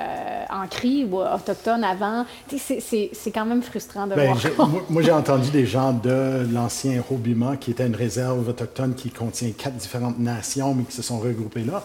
[0.49, 2.25] en cri ou autochtone avant,
[2.57, 4.69] c'est quand même frustrant de ben, voir.
[4.89, 9.51] moi, j'ai entendu des gens de l'ancien Robiman, qui était une réserve autochtone qui contient
[9.51, 11.83] quatre différentes nations, mais qui se sont regroupées là.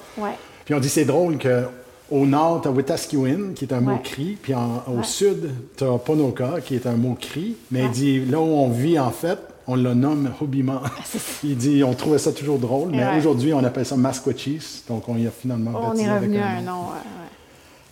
[0.64, 1.66] Puis on dit c'est drôle que
[2.12, 5.98] au nord, tu as Wetaskiwin, qui est un mot cri, puis au sud, tu as
[5.98, 7.56] Ponoka, qui est un mot cri.
[7.70, 10.82] Mais il dit, là où on vit, en fait, on le nomme Hobima.
[11.44, 14.82] il dit, on trouvait ça toujours drôle, mais aujourd'hui, on appelle ça Masquachis.
[14.88, 16.84] Donc, on y a finalement On est revenu à un nom.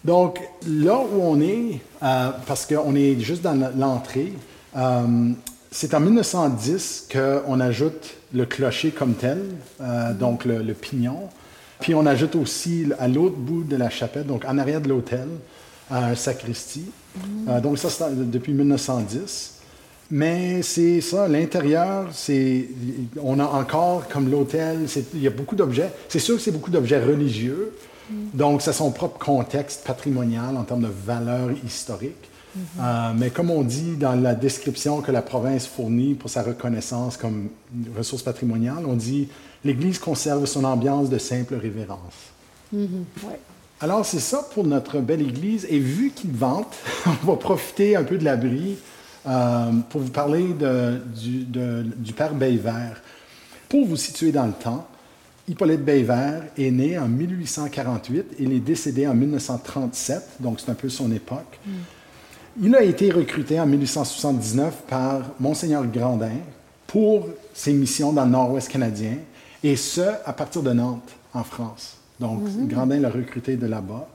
[0.05, 4.35] Donc, là où on est, euh, parce qu'on est juste dans l'entrée,
[4.77, 5.31] euh,
[5.71, 9.43] c'est en 1910 qu'on ajoute le clocher comme tel,
[9.81, 11.29] euh, donc le pignon.
[11.81, 15.29] Puis on ajoute aussi à l'autre bout de la chapelle, donc en arrière de l'hôtel,
[15.91, 16.91] un sacristie.
[17.49, 19.57] Euh, donc ça, c'est depuis 1910.
[20.13, 22.67] Mais c'est ça, l'intérieur, c'est,
[23.23, 25.93] on a encore comme l'hôtel, il y a beaucoup d'objets.
[26.09, 27.73] C'est sûr que c'est beaucoup d'objets religieux,
[28.35, 32.30] donc ça a son propre contexte patrimonial en termes de valeur historique.
[32.57, 37.17] Euh, mais comme on dit dans la description que la province fournit pour sa reconnaissance
[37.17, 37.49] comme
[37.97, 39.29] ressource patrimoniale, on dit
[39.65, 42.15] l'Église conserve son ambiance de simple révérence.
[42.75, 43.05] Mm-hmm.
[43.83, 45.67] Alors, c'est ça pour notre belle Église.
[45.71, 46.75] Et vu qu'il vente,
[47.07, 48.77] on va profiter un peu de l'abri
[49.27, 50.55] euh, pour vous parler
[51.17, 53.03] du, du, père Bayvert.
[53.69, 54.87] Pour vous situer dans le temps,
[55.49, 58.37] Hippolyte Bayvert est né en 1848.
[58.39, 61.59] Il est décédé en 1937, donc c'est un peu son époque.
[61.67, 61.71] Mm.
[62.59, 66.33] Il a été recruté en 1879 par Monseigneur Grandin
[66.87, 69.15] pour ses missions dans le nord-ouest canadien,
[69.63, 71.97] et ce, à partir de Nantes, en France.
[72.19, 72.67] Donc, Mhm.
[72.69, 74.09] Grandin l'a recruté de là-bas.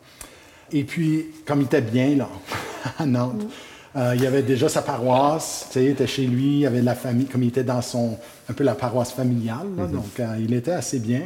[0.72, 2.28] Et puis, comme il était bien là,
[3.00, 4.02] à Nantes, Mhm.
[4.02, 6.96] euh, il avait déjà sa paroisse, tu sais, il était chez lui, il avait la
[6.96, 8.18] famille, comme il était dans son,
[8.50, 11.22] un peu la paroisse familiale, là, donc euh, il était assez bien.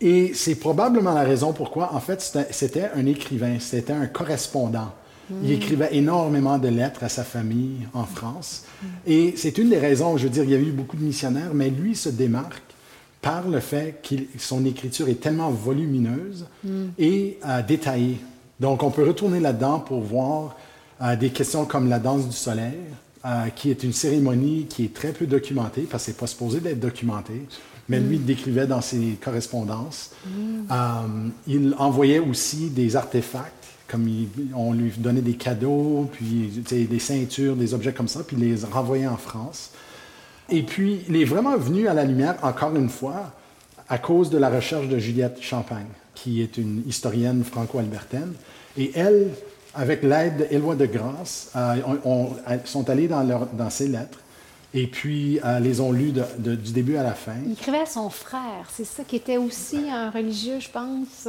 [0.00, 4.92] Et c'est probablement la raison pourquoi, en fait, c'était un écrivain, c'était un correspondant.
[5.42, 8.64] Il écrivait énormément de lettres à sa famille en France.
[9.06, 11.52] Et c'est une des raisons, je veux dire, il y a eu beaucoup de missionnaires,
[11.52, 12.62] mais lui se démarque
[13.20, 16.46] par le fait que son écriture est tellement volumineuse
[16.98, 18.18] et euh, détaillée.
[18.60, 20.56] Donc, on peut retourner là-dedans pour voir
[21.02, 22.78] euh, des questions comme la danse du soleil,
[23.24, 26.60] euh, qui est une cérémonie qui est très peu documentée, parce que c'est pas supposé
[26.60, 27.34] d'être documenté,
[27.88, 30.12] mais lui il décrivait dans ses correspondances.
[30.70, 30.74] Euh,
[31.46, 34.08] il envoyait aussi des artefacts, comme
[34.54, 39.06] on lui donnait des cadeaux, puis des ceintures, des objets comme ça, puis les renvoyait
[39.06, 39.70] en France.
[40.48, 43.32] Et puis, il est vraiment venu à la lumière, encore une fois,
[43.88, 48.32] à cause de la recherche de Juliette Champagne, qui est une historienne franco-albertaine.
[48.76, 49.28] Et elle,
[49.74, 51.76] avec l'aide d'Éloi de Grasse, euh,
[52.64, 54.18] sont allées dans, leur- dans ses lettres
[54.74, 57.32] et puis euh, les ont lues de- de- du début à la fin.
[57.46, 61.26] Il écrivait à son frère, c'est ça, qui était aussi un religieux, je pense.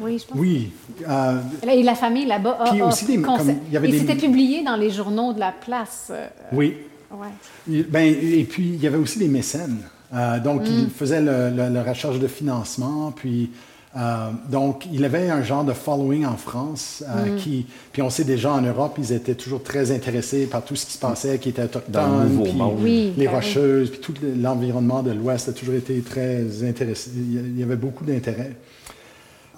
[0.00, 0.38] Euh, Oui, je pense.
[0.38, 0.70] Oui,
[1.08, 3.92] euh, Et la famille là-bas a, Puis a aussi des- comme il y avait Et
[3.92, 6.08] des- c'était publié dans les journaux de la place.
[6.10, 6.74] euh, oui.
[7.10, 7.28] ouais.
[7.68, 9.78] Il- Ben, et puis, il y avait aussi des mécènes.
[10.14, 13.12] Euh, donc, il faisait le, le- la recherche de financement.
[13.14, 13.50] Puis,
[13.96, 17.02] euh, donc, il avait un genre de following en France.
[17.06, 20.76] euh, qui, puis, on sait déjà en Europe, ils étaient toujours très intéressés par tout
[20.76, 21.92] ce qui se passait, qui était autochtone.
[21.92, 22.78] Dans le Nouveau puis Monde.
[22.80, 23.34] Oui, les ben.
[23.34, 27.10] Rocheuses, puis tout l'environnement de l'Ouest a toujours été très intéressé.
[27.14, 28.52] Il y a- il y avait beaucoup d'intérêt.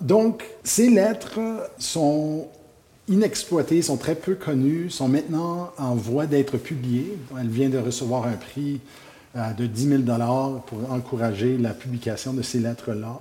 [0.00, 1.40] Donc, ces lettres
[1.78, 2.48] sont
[3.08, 7.16] inexploitées, sont très peu connues, sont maintenant en voie d'être publiées.
[7.38, 8.80] Elle vient de recevoir un prix
[9.36, 10.02] euh, de 10 000
[10.66, 13.20] pour encourager la publication de ces lettres-là.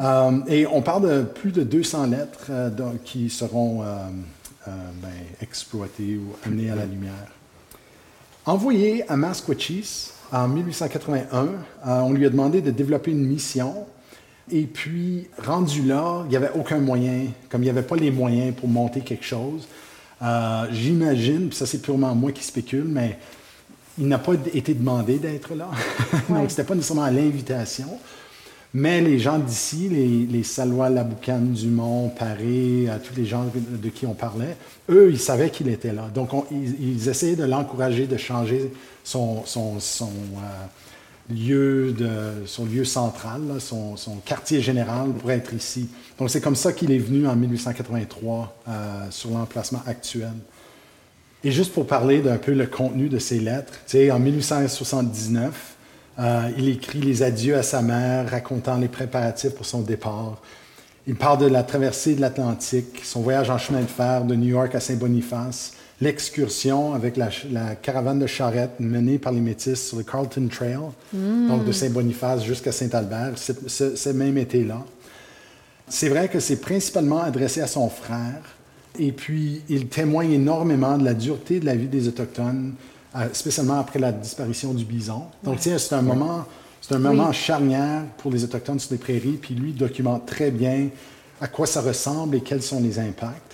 [0.00, 2.70] Euh, et on parle de plus de 200 lettres euh,
[3.04, 4.70] qui seront euh,
[5.02, 5.08] ben,
[5.40, 7.32] exploitées ou amenées à la lumière.
[8.44, 11.46] Envoyé à Masquachis en 1881,
[11.86, 13.86] euh, on lui a demandé de développer une mission.
[14.52, 18.10] Et puis, rendu là, il n'y avait aucun moyen, comme il n'y avait pas les
[18.10, 19.66] moyens pour monter quelque chose.
[20.22, 23.18] euh, J'imagine, puis ça c'est purement moi qui spécule, mais
[23.98, 25.68] il n'a pas été demandé d'être là.
[26.28, 26.38] Ouais.
[26.40, 27.88] Donc, ce n'était pas nécessairement à l'invitation.
[28.72, 33.76] Mais les gens d'ici, les, les Salois, Laboucan, Dumont, Paré, euh, tous les gens de,
[33.76, 34.56] de qui on parlait,
[34.88, 36.08] eux, ils savaient qu'il était là.
[36.14, 40.66] Donc, on- ils, ils essayaient de l'encourager de changer son, son, son, euh,
[41.30, 45.88] lieu, de, son lieu central, son, quartier général pour être ici.
[46.18, 50.32] Donc, c'est comme ça qu'il est venu en 1883 euh, sur l'emplacement actuel.
[51.42, 53.72] Et juste pour parler d'un peu le contenu de ses lettres,
[54.12, 55.76] en 1879,
[56.18, 60.42] euh, il écrit les adieux à sa mère, racontant les préparatifs pour son départ.
[61.06, 64.48] Il parle de la traversée de l'Atlantique, son voyage en chemin de fer de New
[64.48, 67.28] York à Saint-Boniface, l'excursion avec la,
[67.82, 70.78] caravane de charrettes menée par les Métis sur le Carlton Trail,
[71.12, 74.82] donc de Saint-Boniface jusqu'à Saint-Albert, ce, même été-là.
[75.88, 78.56] C'est vrai que c'est principalement adressé à son frère,
[78.98, 82.74] et puis il témoigne énormément de la dureté de la vie des Autochtones,
[83.16, 85.24] euh, spécialement après la disparition du bison.
[85.42, 86.44] Donc, tiens, c'est un moment,
[86.80, 87.34] c'est un moment Oui.
[87.34, 90.88] charnière pour les Autochtones sur les prairies, puis lui documente très bien
[91.40, 93.49] à quoi ça ressemble et quels sont les impacts.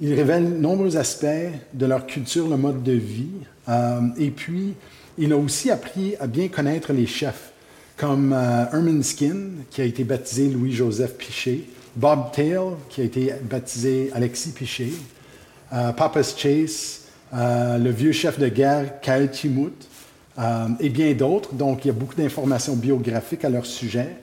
[0.00, 1.26] Il révèle nombreux aspects
[1.74, 3.26] de leur culture, le mode de vie,
[3.68, 4.74] euh, et puis
[5.18, 7.52] il a aussi appris à bien connaître les chefs,
[7.96, 9.36] comme euh, Herman Skin,
[9.70, 14.92] qui a été baptisé Louis-Joseph Piché, Bob Tail, qui a été baptisé Alexis Piché,
[15.72, 17.00] euh, Papa's Chase,
[17.34, 19.74] euh, le vieux chef de guerre Kyle Chimout,
[20.38, 21.54] euh, et bien d'autres.
[21.54, 24.16] Donc, il y a beaucoup d'informations biographiques à leur sujet.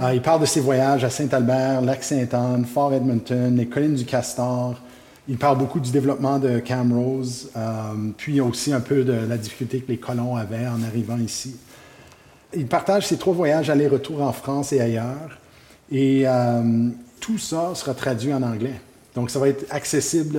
[0.00, 4.80] Euh, il parle de ses voyages à Saint-Albert, Lac-Sainte-Anne, Fort Edmonton, les collines du Castor.
[5.30, 9.80] Il parle beaucoup du développement de Camrose, euh, puis aussi un peu de la difficulté
[9.80, 11.56] que les colons avaient en arrivant ici.
[12.54, 15.38] Il partage ses trois voyages aller-retour en France et ailleurs.
[15.92, 16.88] Et euh,
[17.20, 18.80] tout ça sera traduit en anglais.
[19.14, 20.38] Donc, ça va être accessible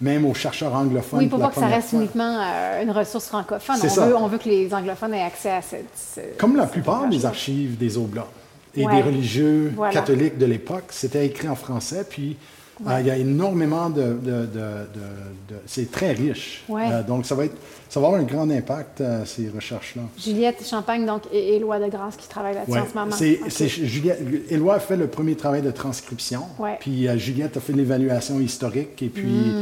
[0.00, 1.18] même aux chercheurs anglophones.
[1.18, 1.98] Oui, pour la pas que ça reste fois.
[1.98, 3.76] uniquement euh, une ressource francophone.
[3.82, 4.06] On ça.
[4.06, 5.86] veut, on veut que les anglophones aient accès à cette.
[5.96, 8.28] ce- Comme la plupart des archives des Oblats
[8.76, 8.94] et Ouais.
[8.96, 9.92] des religieux Voilà.
[9.92, 12.06] catholiques de l'époque, c'était écrit en français.
[12.08, 12.36] Puis
[12.86, 14.18] euh, il y a énormément de.
[15.66, 16.64] c'est très riche.
[16.68, 16.90] Ouais.
[16.90, 17.56] Euh, donc ça va, être,
[17.88, 20.02] ça va avoir un grand impact, euh, ces recherches-là.
[20.18, 22.80] Juliette Champagne donc, et Éloi de Grasse qui travaillent là-dessus Ouais.
[22.80, 23.16] en ce moment.
[23.16, 23.50] C'est, Ok.
[23.50, 26.42] c'est Juliette, Éloi a fait le premier travail de transcription,
[26.80, 29.52] puis Juliette a fait l'évaluation historique, et puis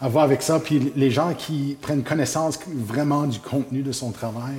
[0.00, 0.60] à voir avec ça.
[0.60, 4.54] Puis les gens qui prennent connaissance vraiment du contenu de son travail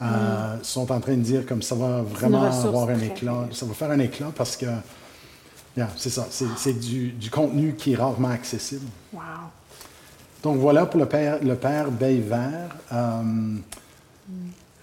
[0.00, 0.60] euh, mm.
[0.62, 3.48] sont en train de dire comme ça va vraiment avoir un éclat.
[3.52, 4.66] Ça va faire un éclat parce que
[5.96, 8.86] c'est ça, c'est du, du, contenu qui est rarement accessible.
[9.12, 9.20] Wow.
[10.42, 12.76] Donc voilà pour le père, le père Bayvert.
[12.92, 13.22] Euh,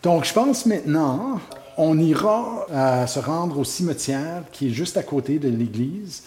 [0.04, 1.40] donc je pense maintenant,
[1.78, 6.24] on ira euh, se rendre au cimetière qui est juste à côté de l'église.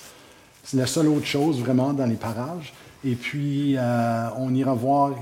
[0.64, 2.72] C'est la seule autre chose vraiment dans les parages.
[3.04, 5.12] Et puis, euh, on ira voir.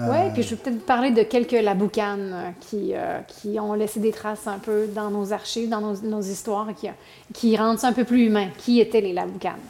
[0.00, 2.94] Euh, oui, puis je vais peut-être parler de quelques laboucanes euh, qui,
[3.28, 6.88] qui ont laissé des traces un peu dans nos archives, dans nos, nos histoires, qui,
[7.34, 8.48] qui rendent ça un peu plus humain.
[8.56, 9.60] Qui étaient les laboucanes?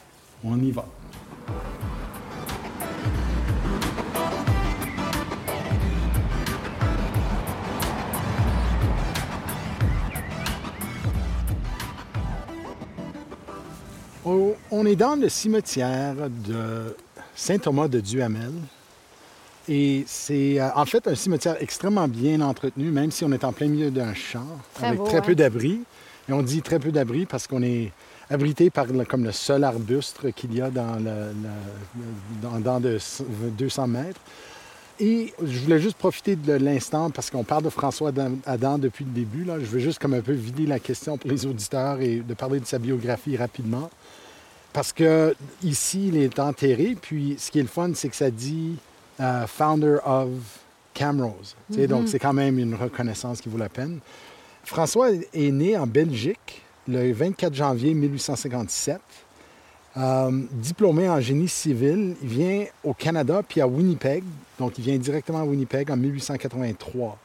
[0.44, 0.84] On y va.
[14.72, 16.96] On est dans le cimetière de
[17.36, 18.52] Saint-Thomas de Duhamel.
[19.68, 23.52] Et c'est euh, en fait un cimetière extrêmement bien entretenu, même si on est en
[23.52, 24.46] plein milieu d'un champ,
[24.80, 25.80] avec très peu d'abris.
[26.28, 27.92] Et on dit très peu d'abris parce qu'on est
[28.30, 31.32] abrité par le, comme le seul arbuste qu'il y a dans, le,
[32.42, 32.98] dans, de
[33.50, 34.20] 200 mètres.
[34.98, 38.12] Et je voulais juste profiter de l'instant parce qu'on parle de François
[38.46, 39.44] Adam depuis le début.
[39.44, 39.58] Là.
[39.60, 42.60] Je veux juste comme un peu vider la question pour les auditeurs et de parler
[42.60, 43.90] de sa biographie rapidement.
[44.76, 48.30] Parce que ici, il est enterré, puis ce qui est le fun, c'est que ça
[48.30, 48.76] dit
[49.20, 50.28] euh, Founder of
[50.92, 51.56] Camrose.
[51.70, 52.06] Donc, mhm.
[52.06, 54.00] c'est quand même une reconnaissance qui vaut la peine.
[54.64, 59.00] François est né en Belgique le 24 janvier 1857.
[59.96, 64.24] Euh, diplômé en génie civil, il vient au Canada puis à Winnipeg.
[64.58, 67.16] Donc, il vient directement à Winnipeg en 1883.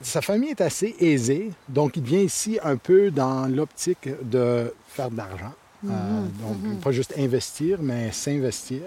[0.00, 5.10] Sa famille est assez aisée, donc il vient ici un peu dans l'optique de faire
[5.10, 5.52] de l'argent.
[5.84, 6.30] Euh, mhm.
[6.40, 6.76] donc, mhm.
[6.80, 8.82] pas juste investir, mais s'investir.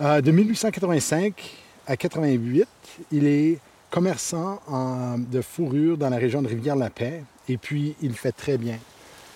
[0.00, 1.34] Euh, de 1885
[1.86, 2.66] à 88,
[3.12, 3.58] il est
[3.90, 4.60] commerçant
[5.16, 8.78] de fourrure dans la région de Rivière-la-Paix et puis il fait très bien.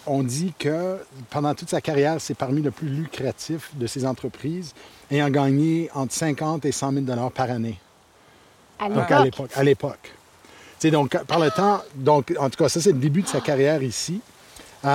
[0.07, 0.99] On dit que
[1.31, 4.75] pendant toute sa carrière, c'est parmi le plus lucratif de ses entreprises,
[5.11, 7.79] ayant gagné entre 50 et 100 000 dollars par année.
[8.79, 8.89] À
[9.25, 9.51] l'époque?
[9.55, 10.13] À l'époque.
[10.85, 13.83] Donc, par le temps, donc, en tout cas, ça, c'est le début de sa carrière
[13.83, 14.21] ici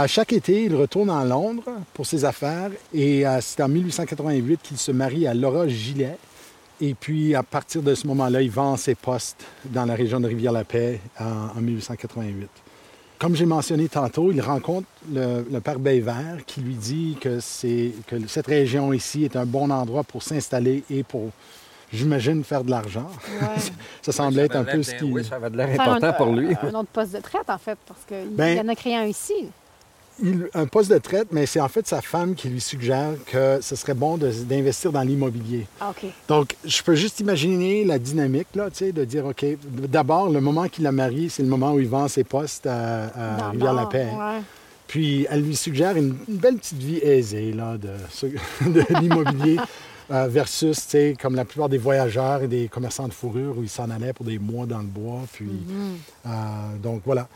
[0.07, 4.77] chaque été, il retourne à Londres pour ses affaires et euh, c'est en 1888 qu'il
[4.77, 6.17] se marie à Laura Gillet.
[6.81, 10.27] Et puis, à partir de ce moment-là, il vend ses postes dans la région de
[10.27, 12.49] Rivière-la-Paix en, 1888.
[13.17, 17.39] Comme j'ai mentionné tantôt, il rencontre le, père Bayvert qui lui dit que,
[18.07, 21.29] que cette région ici est un bon endroit pour s'installer et pour,
[21.93, 23.07] j'imagine, faire de l'argent.
[24.01, 25.05] ça semblait être un peu ce qui...
[25.05, 26.49] Oui, ça avait de l'air important pour lui.
[26.61, 29.05] Un autre poste de traite, en fait, parce qu'il ben, y en a créé un
[29.05, 29.47] ici
[30.53, 33.75] un poste de traite, mais c'est en fait sa femme qui lui suggère que ce
[33.75, 35.67] serait bon d'investir dans l'immobilier.
[35.81, 35.93] Ah,
[36.27, 39.45] Donc, je peux juste imaginer la dynamique, là, tu sais, de dire, OK,
[39.89, 43.49] d'abord, le moment qu'il la marie, c'est le moment où il vend ses postes à,
[43.51, 44.07] Rivière-la-Paix.
[44.87, 49.57] Puis, elle lui suggère une, belle petite vie aisée, là, de, l'immobilier.
[50.11, 53.63] Euh, versus, tu sais, comme la plupart des voyageurs et des commerçants de fourrure où
[53.63, 55.21] ils s'en allaient pour des mois dans le bois.
[55.33, 56.27] Puis, mm-hmm.
[56.27, 57.27] euh, donc voilà.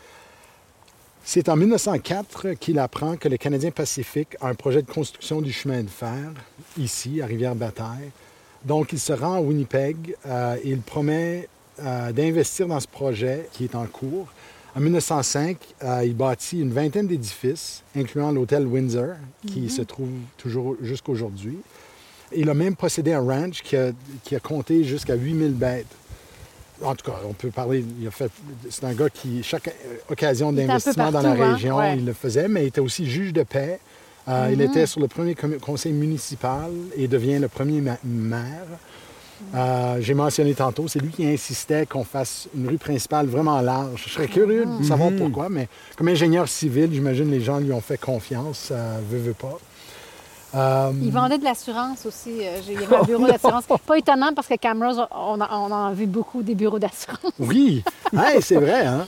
[1.24, 5.52] C'est en 1904 qu'il apprend que le Canadien Pacifique a un projet de construction du
[5.52, 6.32] chemin de fer
[6.78, 8.10] ici, à Rivière-Bataille.
[8.64, 11.48] Donc, il se rend à Winnipeg euh, et il promet
[11.80, 14.28] euh, d'investir dans ce projet qui est en cours.
[14.74, 19.14] En 1905, euh, il bâtit une vingtaine d'édifices, incluant l'hôtel Windsor,
[19.46, 19.68] qui mm-hmm.
[19.68, 21.58] se trouve toujours jusqu'aujourd'hui.
[22.34, 23.90] Il a même possédé un ranch qui a,
[24.22, 25.86] qui a compté jusqu'à 8000 bêtes
[26.82, 27.84] en tout cas, on peut parler.
[28.68, 29.74] c'est un gars qui, chaque
[30.08, 31.52] occasion d'investissement dans la hein?
[31.52, 33.80] région, il le faisait, mais il était aussi juge de paix.
[34.28, 34.70] Euh, il mm-hmm.
[34.70, 38.66] était sur le premier conseil municipal et devient le premier maire.
[39.54, 44.04] Euh, j'ai mentionné tantôt, c'est lui qui insistait qu'on fasse une rue principale vraiment large.
[44.06, 45.18] Je serais curieux de savoir mm-hmm.
[45.18, 49.34] pourquoi, mais comme ingénieur civil, j'imagine les gens lui ont fait confiance, euh, veut, veut
[49.34, 49.58] pas.
[50.54, 52.30] Euh, il vendait de l'assurance aussi.
[52.40, 53.64] Euh, il y avait un bureau d'assurance.
[53.86, 57.32] Pas étonnant parce que Camrose, on, en a vu beaucoup des bureaux d'assurance.
[57.38, 57.82] oui,
[58.40, 58.86] c'est vrai.
[58.86, 59.04] Hein?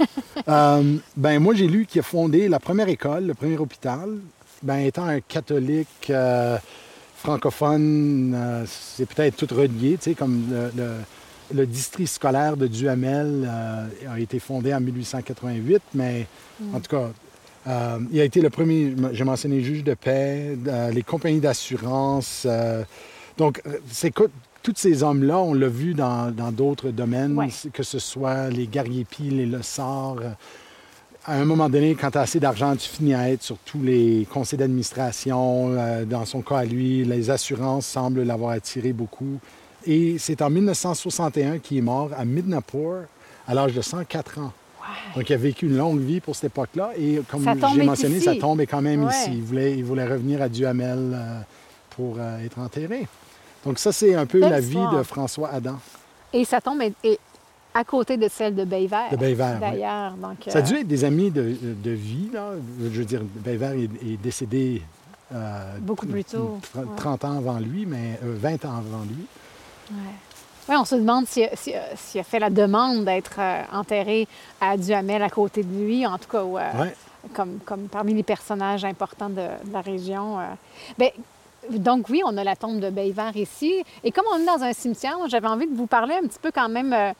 [0.48, 4.08] Euh, ben, moi, j'ai lu qu'il a fondé la première école, le premier hôpital.
[4.62, 6.12] Ben, étant un catholique
[7.16, 10.44] francophone, c'est peut-être tout relié, tu sais, comme
[11.52, 13.50] le, district scolaire de Duhamel
[14.08, 16.26] a été fondé en 1888, mais
[16.72, 17.08] en tout cas,
[17.66, 22.44] euh, il a été le premier, j'ai mentionné, juge de paix, euh, les compagnies d'assurance.
[22.46, 22.82] Euh,
[23.38, 24.12] donc, c'est
[24.62, 27.38] tous ces hommes-là, on l'a vu dans d'autres domaines,
[27.72, 28.66] que ce soit les
[29.04, 30.20] piles, les leçards.
[31.24, 33.82] À un moment donné, quand tu as assez d'argent, tu finis à être sur tous
[33.82, 35.76] les conseils d'administration.
[36.06, 39.38] dans son cas à lui, les assurances semblent l'avoir attiré beaucoup.
[39.86, 43.04] Et c'est en 1961 qu'il est mort à Midnapore
[43.46, 44.52] à l'âge de 104 ans.
[45.14, 46.90] Donc, il a vécu une longue vie pour cette époque-là.
[46.98, 49.10] Et comme j'ai mentionné, sa tombe est quand même Ouais.
[49.12, 49.30] ici.
[49.32, 51.40] Il voulait, il voulait revenir à Duhamel euh,
[51.90, 53.06] pour euh, être enterré.
[53.64, 54.90] Donc, ça, c'est un peu Belle la histoire.
[54.90, 55.78] vie de François Adam.
[56.32, 57.18] Et sa tombe est, est
[57.74, 59.10] à côté de celle de Bayvert.
[59.12, 59.60] De Bayvert, oui.
[59.60, 60.14] D'ailleurs.
[60.48, 62.50] Ça a euh, dû être des amis de, de vie, là.
[62.80, 64.82] Je veux dire, Bévert est, est décédé
[65.80, 66.84] Beaucoup plus tôt, tr- ouais.
[66.98, 69.24] 30 ans avant lui, mais euh, 20 ans avant lui.
[70.68, 73.62] Oui, on se demande s'il a, s'il a- s'il a fait la demande d'être euh,
[73.72, 74.28] enterré
[74.60, 76.94] à Duhamel à côté de lui, en tout cas, ou, euh, Ouais.
[77.34, 79.34] comme, comme parmi les personnages importants de,
[79.64, 80.38] de la région.
[80.38, 80.44] euh.
[80.98, 81.10] Ben,
[81.70, 83.84] donc oui, on a la tombe de Bayvert ici.
[84.04, 86.50] Et comme on est dans un cimetière, j'avais envie de vous parler un petit peu
[86.52, 87.12] quand même euh,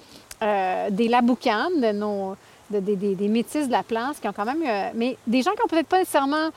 [0.42, 2.36] euh, des Laboucanes, de nos,
[2.70, 4.62] de- des- des- des métis de la place, qui ont quand même...
[4.66, 6.50] euh, mais des gens qui n'ont peut-être pas nécessairement...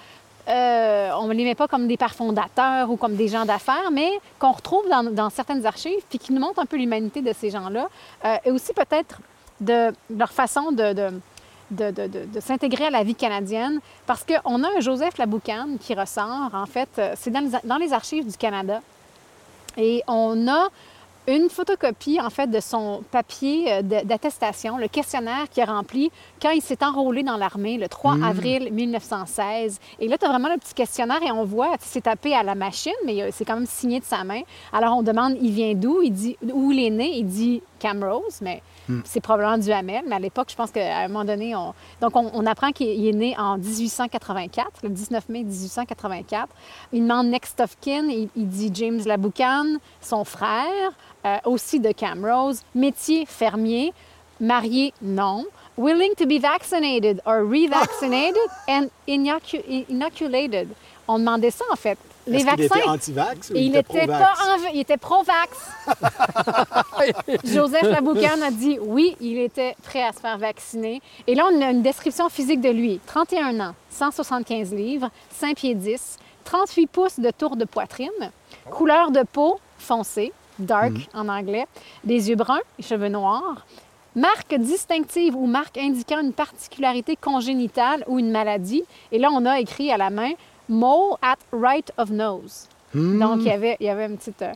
[0.47, 3.89] euh, on ne les met pas comme des pères fondateurs ou comme des gens d'affaires,
[3.91, 7.49] mais qu'on retrouve dans, certaines archives, puis qui nous montrent un peu l'humanité de ces
[7.49, 7.89] gens-là,
[8.25, 9.19] euh, et aussi peut-être
[9.59, 11.11] de leur façon de,
[12.39, 16.89] s'intégrer à la vie canadienne, parce qu'on a un Joseph Laboucane qui ressort, en fait,
[16.99, 18.81] euh, c'est dans dans les archives du Canada,
[19.77, 20.67] et on a
[21.27, 26.11] une photocopie, en fait, de son papier euh, d'attestation, le questionnaire qu'il a rempli
[26.41, 29.79] quand il s'est enrôlé dans l'armée le 3 avril 1916.
[29.99, 32.55] Et là, tu as vraiment le petit questionnaire et on voit, c'est tapé à la
[32.55, 34.41] machine, mais euh, c'est quand même signé de sa main.
[34.71, 36.01] Alors, on demande, il vient d'où?
[36.03, 37.17] Il dit, où il est né?
[37.17, 38.61] Il dit Camrose, mais
[39.03, 40.03] c'est probablement du Hamel.
[40.07, 41.73] Mais à l'époque, je pense qu'à un moment donné, on...
[42.01, 46.47] Donc, on, on apprend qu'il est né en 1884, le 19 mai 1884.
[46.93, 50.91] Il demande next of kin, il, il dit James Laboucan, son frère,
[51.25, 53.93] euh, aussi de Camrose, métier fermier,
[54.39, 55.45] marié, non.
[55.77, 60.69] Willing to be vaccinated or revaccinated and inocu- inoculated.
[61.07, 61.97] On demandait ça, en fait.
[62.27, 62.63] Les vaccins.
[62.65, 64.39] était anti-vax ou il était était pro-vax?
[64.39, 65.57] pas en- il était pro-vax.
[67.45, 71.01] Joseph Laboucan a dit oui, il était prêt à se faire vacciner.
[71.27, 72.99] Et là, on a une description physique de lui.
[73.05, 78.09] 31 ans, 175 livres, 5 pieds 10, 38 pouces de tour de poitrine,
[78.69, 81.65] couleur de peau foncée, dark en anglais,
[82.03, 83.65] des yeux bruns, les cheveux noirs,
[84.15, 88.83] marque distinctive ou marque indiquant une particularité congénitale ou une maladie.
[89.11, 90.31] Et là, on a écrit à la main
[90.69, 92.67] mole at right of nose.
[92.93, 94.51] Donc, il y avait, il y avait une petite, euh,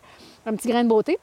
[0.45, 1.17] un petit grain de beauté.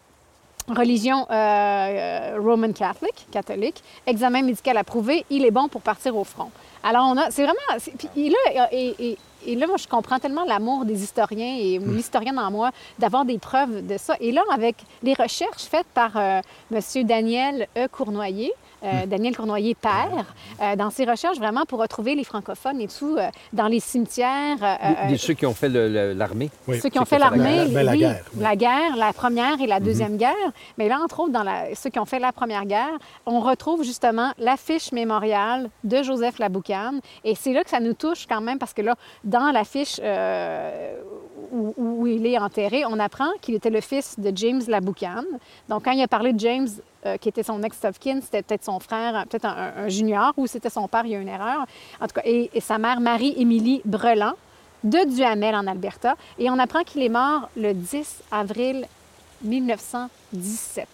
[0.69, 3.83] Religion euh, euh, Roman Catholic, catholique.
[4.07, 5.25] Examen médical approuvé.
[5.31, 6.51] Il est bon pour partir au front.
[6.83, 7.31] Alors, on a.
[7.31, 7.81] C'est vraiment.
[7.99, 9.19] Puis et là, et, et-
[9.49, 13.39] et là, moi, je comprends tellement l'amour des historiens et l'historienne en moi d'avoir des
[13.39, 14.17] preuves de ça.
[14.19, 14.75] Et là, avec
[15.05, 16.41] les recherches faites par euh,
[16.73, 16.81] M.
[17.05, 17.87] Daniel E.
[17.87, 18.53] Cournoyer,
[18.85, 20.27] euh, Daniel Cournoyer père,
[20.63, 24.57] euh, dans ses recherches vraiment pour retrouver les francophones et tout euh, dans les cimetières.
[24.63, 26.51] euh, Des- ceux qui ont fait l'armée.
[26.69, 26.81] Oui.
[26.81, 28.43] ceux qui ont Ceux fait l'armée, la- ben, la oui, guerre, oui.
[28.43, 30.35] la guerre, la première et la deuxième guerre.
[30.79, 33.83] Mais là, entre autres, dans la- ceux qui ont fait la première guerre, on retrouve
[33.83, 37.01] justement l'affiche mémoriale de Joseph Laboucane.
[37.25, 40.95] Et c'est là que ça nous touche quand même, parce que là, dans l'affiche euh,
[41.53, 45.25] où, où il est enterré, on apprend qu'il était le fils de James Laboucane.
[45.69, 46.69] Donc, quand il a parlé de James,
[47.07, 50.33] euh, qui était son next of kin, c'était peut-être son frère, peut-être un, un junior,
[50.37, 51.65] ou c'était son père, il y a une erreur.
[52.01, 54.33] En tout cas, et, et sa mère, Marie-Émilie Brelan,
[54.85, 56.15] de Duhamel en Alberta.
[56.39, 58.87] Et on apprend qu'il est mort le 10 avril
[59.43, 60.87] 1917.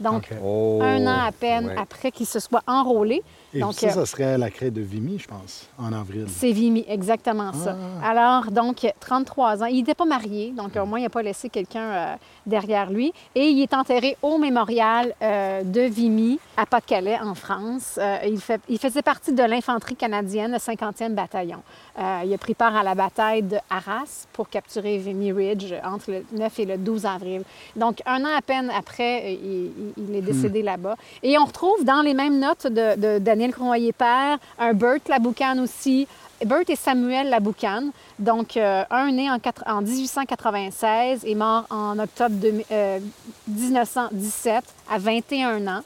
[0.00, 0.28] Donc.
[0.42, 1.76] Oh, un an à peine ouais.
[1.78, 3.22] après qu'il se soit enrôlé.
[3.54, 6.26] Et donc, ça, euh, ça serait la crête de Vimy, je pense, en avril.
[6.28, 7.76] c'est Vimy, exactement ça.
[8.02, 8.10] Ah.
[8.10, 9.66] Alors, donc, 33 ans.
[9.66, 12.14] Il n'était pas marié, donc au moins, il n'a pas laissé quelqu'un euh,
[12.46, 13.12] derrière lui.
[13.34, 17.98] Et il est enterré au mémorial euh, de Vimy, à Pas-de-Calais, en France.
[17.98, 21.62] Euh, il, fait- il faisait partie de l'infanterie canadienne, le 50e bataillon.
[21.98, 26.10] Euh, il a pris part à la bataille de Arras pour capturer Vimy Ridge entre
[26.10, 27.42] le 9 et le 12 avril.
[27.76, 29.70] Donc, un an à peine après, euh, il,
[30.10, 30.96] il- est décédé là-bas.
[31.22, 36.08] Et on retrouve dans les mêmes notes de, de Daniel Cournoyer-Père un Bert Laboucan aussi,
[36.44, 37.90] Bert et Samuel Laboucan.
[38.18, 42.98] Donc, euh, un né en, quatre- en 1896 et mort en octobre de- euh,
[43.46, 45.82] 1917 à 21 ans.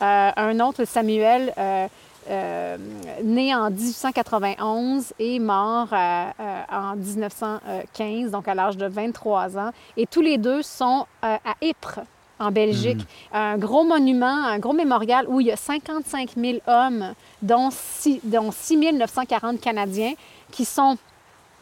[0.00, 1.52] Euh, un autre, Samuel,
[3.24, 9.70] né en 1891 et mort en 1915, donc à l'âge de 23 ans.
[9.98, 12.00] Et tous les deux sont à Ypres,
[12.40, 13.00] en Belgique.
[13.32, 18.20] Un gros monument, un gros mémorial où il y a 55 000 hommes, dont, six-
[18.24, 20.14] dont 6 940 Canadiens,
[20.50, 20.96] qui sont...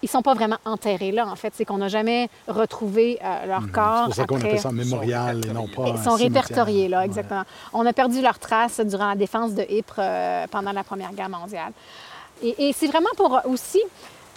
[0.00, 1.52] Ils sont pas vraiment enterrés là, en fait.
[1.56, 4.02] C'est qu'on n'a jamais retrouvé euh, leur corps.
[4.02, 7.00] C'est pour ça qu'on appelle ça un mémorial et non pas ils sont répertoriés, là,
[7.00, 7.06] Ouais.
[7.06, 7.42] exactement.
[7.72, 11.28] On a perdu leurs traces durant la défense de Ypres euh, pendant la Première Guerre
[11.28, 11.72] mondiale.
[12.44, 13.82] Et, et c'est vraiment pour aussi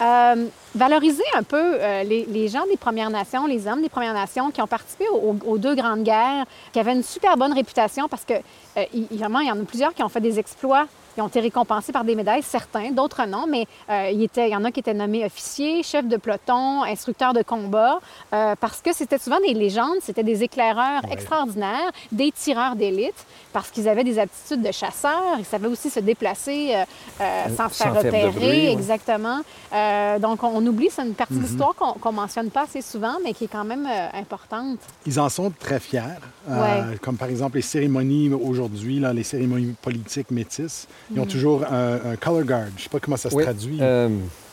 [0.02, 4.14] euh, valoriser un peu euh, les, les gens des Premières Nations, les hommes des Premières
[4.14, 8.08] Nations qui ont participé aux, aux deux grandes guerres, qui avaient une super bonne réputation
[8.08, 10.86] parce que, euh, il- vraiment, il y en a plusieurs qui ont fait des exploits
[11.14, 14.52] qui ont été récompensés par des médailles, certains, d'autres non, mais euh, il, était- il
[14.52, 18.00] y en a qui étaient nommés officiers, chefs de peloton, instructeurs de combat,
[18.30, 23.88] parce que c'était souvent des légendes, c'était des éclaireurs extraordinaires, des tireurs d'élite, parce qu'ils
[23.88, 26.84] avaient des aptitudes de chasseurs, ils savaient aussi se déplacer euh,
[27.20, 28.72] euh, sans se Sans faire repérer, bruit, ouais.
[28.72, 29.40] exactement.
[29.72, 33.16] Euh, donc, on oublie, c'est une partie de l'histoire qu'on qu'on mentionne pas assez souvent,
[33.24, 34.78] mais qui est quand même euh, importante.
[35.06, 36.00] Ils en sont très fiers.
[36.48, 36.96] Euh, Ouais.
[37.00, 41.20] Comme par exemple les cérémonies aujourd'hui, les cérémonies politiques métisses, ils Mm.
[41.22, 42.64] ont toujours un, un color guard.
[42.70, 43.78] Je ne sais pas comment ça se Oui, traduit.
[43.80, 44.08] euh,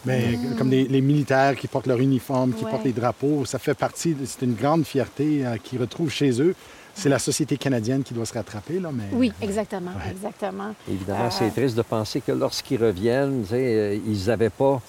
[0.06, 2.72] Mais comme les, les militaires qui portent leur uniforme, qui Ouais.
[2.72, 6.56] portent les drapeaux, ça fait partie, c'est une grande fierté euh, qu'ils retrouvent chez eux.
[7.00, 9.06] C'est la société canadienne qui doit se rattraper, là, mais...
[9.14, 10.12] Oui, exactement, Ouais.
[10.12, 10.74] exactement.
[10.90, 14.82] Évidemment, Euh, c'est triste de penser que lorsqu'ils reviennent, euh, ils n'avaient pas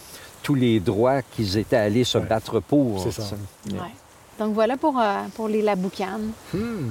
[0.43, 2.25] tous les droits qu'ils étaient allés se Ouais.
[2.25, 3.01] battre pour.
[3.03, 3.35] C'est ça.
[3.71, 3.79] Ouais.
[4.39, 6.31] Donc voilà pour, euh, pour les laboucanes.
[6.53, 6.91] Hmm.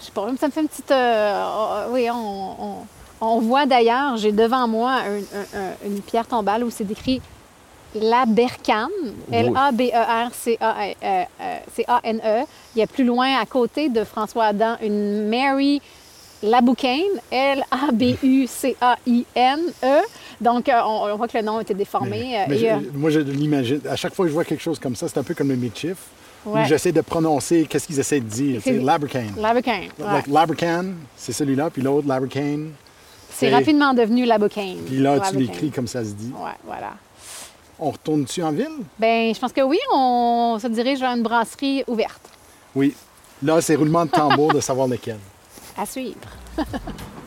[0.00, 0.90] Je sais pas, ça me fait une petite.
[0.90, 2.76] euh, oui, on, on-
[3.20, 7.20] on voit d'ailleurs, j'ai devant moi un- un- un- une pierre tombale où c'est écrit
[7.94, 8.88] Labercane,
[10.98, 12.44] L-A-B-E-R-C-A-N-E.
[12.74, 15.80] Il y a plus loin, à côté de François Adam, une Mary
[16.42, 17.02] Laboucaine,
[18.68, 20.00] L-A-B-U-C-A-I-N-E.
[20.40, 22.38] Donc, euh, on, on voit que le nom a été déformé.
[22.40, 23.80] euh, Mais euh, moi, je l'imagine.
[23.88, 25.56] À chaque fois que je vois quelque chose comme ça, c'est un peu comme le
[25.56, 25.96] midchief,
[26.46, 26.64] Ouais.
[26.66, 28.60] j'essaie de prononcer qu'est-ce qu'ils essaient de dire.
[28.62, 29.32] C'est- Labercane.
[29.38, 30.12] Laboucaine, ouais.
[30.12, 32.70] Like Labercane, c'est celui-là, puis l'autre, Labercane.
[33.30, 34.78] C'est rapidement devenu Laboucaine.
[34.86, 36.32] Puis là, tu l'écris comme ça se dit.
[36.36, 36.92] Ouais, voilà.
[37.80, 38.84] On retourne-tu en ville?
[38.98, 42.28] Ben, je pense que oui, on se dirige vers une brasserie ouverte.
[42.74, 42.94] Oui.
[43.42, 45.18] Là, c'est roulement de tambour de savoir lequel.
[45.76, 46.16] À suivre.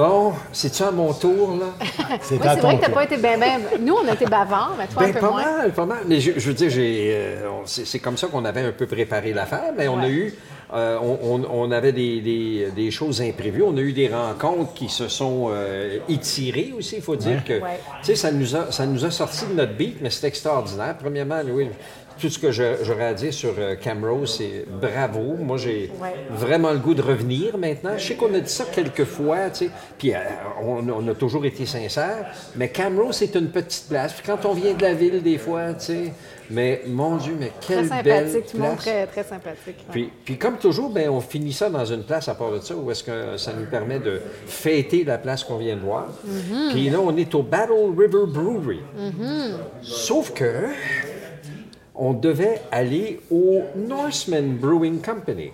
[0.00, 1.66] Bon, c'est-tu à mon tour, là?
[2.22, 2.94] C'est Oui, vrai que t'as tour.
[2.94, 3.58] pas été bien, bien.
[3.78, 5.42] Nous, on a été bavards, mais toi, un Ben, peu pas moins.
[5.58, 5.98] mal, pas mal.
[6.06, 8.86] Mais je, je veux dire, j'ai, euh, c'est, c'est comme ça qu'on avait un peu
[8.86, 10.32] préparé l'affaire, mais on a eu,
[10.72, 13.62] euh, on, on- on avait des, des- des choses imprévues.
[13.62, 16.96] On a eu des rencontres qui se sont euh, étirées aussi.
[16.96, 17.78] Il faut dire que, Ouais.
[18.00, 20.96] tu sais, ça nous a, ça nous a sorti de notre beat, mais c'est extraordinaire.
[20.98, 21.68] Premièrement, oui,
[22.20, 25.36] tout ce que j'aurais à dire sur euh, Camrose, c'est bravo.
[25.38, 26.14] Moi, j'ai Ouais.
[26.30, 27.92] vraiment le goût de revenir maintenant.
[27.96, 30.18] Je sais qu'on a dit ça quelques fois, tu sais, puis euh,
[30.62, 34.12] on, on a toujours été sincère, mais Camrose, c'est une petite place.
[34.12, 36.12] Puis quand on vient de la ville, des fois, tu sais,
[36.52, 39.66] mais mon Dieu, mais Très quelle belle sympathique, tout le monde très, très sympathique.
[39.78, 39.92] ouais.
[39.92, 42.74] Puis, puis comme toujours, ben, on finit ça dans une place à part de ça,
[42.74, 46.08] où est-ce que ça nous permet de fêter la place qu'on vient de voir.
[46.26, 46.70] Mm-hmm.
[46.72, 48.80] Puis là, on est au Battle River Brewery.
[49.82, 50.44] Sauf que
[52.00, 55.50] on devait aller au Norseman Brewing Company.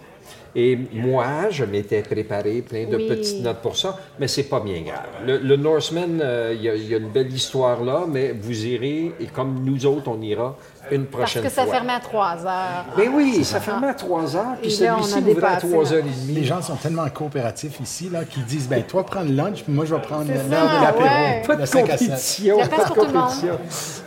[0.59, 3.09] Et moi, je m'étais préparé plein de Oui.
[3.09, 5.11] petites notes pour ça, mais c'est pas bien grave.
[5.27, 9.13] Le, le Norseman, euh, il y, y a une belle histoire là, mais vous irez,
[9.21, 10.57] et comme nous autres, on ira
[10.91, 11.75] une Parce prochaine que ça fois.
[11.75, 12.85] fermait à 3 heures.
[12.97, 15.69] Mais oui, ça fermait à 3 heures, puis Et là, on celui-ci ouvrait à dépassé,
[15.69, 15.91] 3 là.
[15.93, 16.45] heures et Les demie.
[16.45, 19.85] gens sont tellement coopératifs ici là, qu'ils disent ben toi prends le lunch, puis moi
[19.85, 20.37] je vais prendre l'heure
[20.71, 21.05] ça, de l'apéro.
[21.09, 21.43] ouais.
[21.47, 22.09] Pas de 5 à 7.
[22.09, 22.57] compétition.
[22.59, 23.59] Pas de compétition.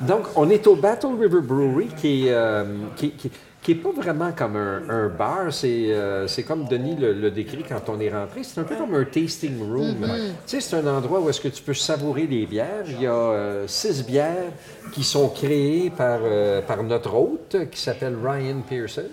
[0.02, 2.64] Donc, on est au Battle River Brewery, qui est, euh,
[2.96, 3.32] qui, qui-
[3.62, 5.52] qui est pas vraiment comme un, un bar.
[5.52, 8.42] C'est euh, c'est comme Denis le, le décrit quand on est rentré.
[8.44, 9.96] C'est un peu comme un tasting room.
[10.02, 10.28] Mm-hmm.
[10.48, 12.86] Tu sais, c'est un endroit où est-ce que tu peux savourer les bières.
[12.88, 14.52] Il y a euh, six bières
[14.94, 19.04] qui sont créées par, euh, par notre hôte, qui s'appelle Ryan Pearson.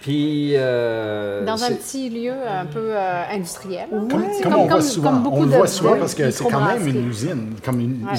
[0.00, 0.54] Puis...
[0.56, 3.86] euh, Dans un c'est- petit lieu un peu euh, industriel.
[3.88, 5.96] Comme, C'est comme comme- on voit comme- souvent, comme beaucoup on le de- voit souvent
[5.96, 8.16] parce que c'est quand même une usine, comme une, un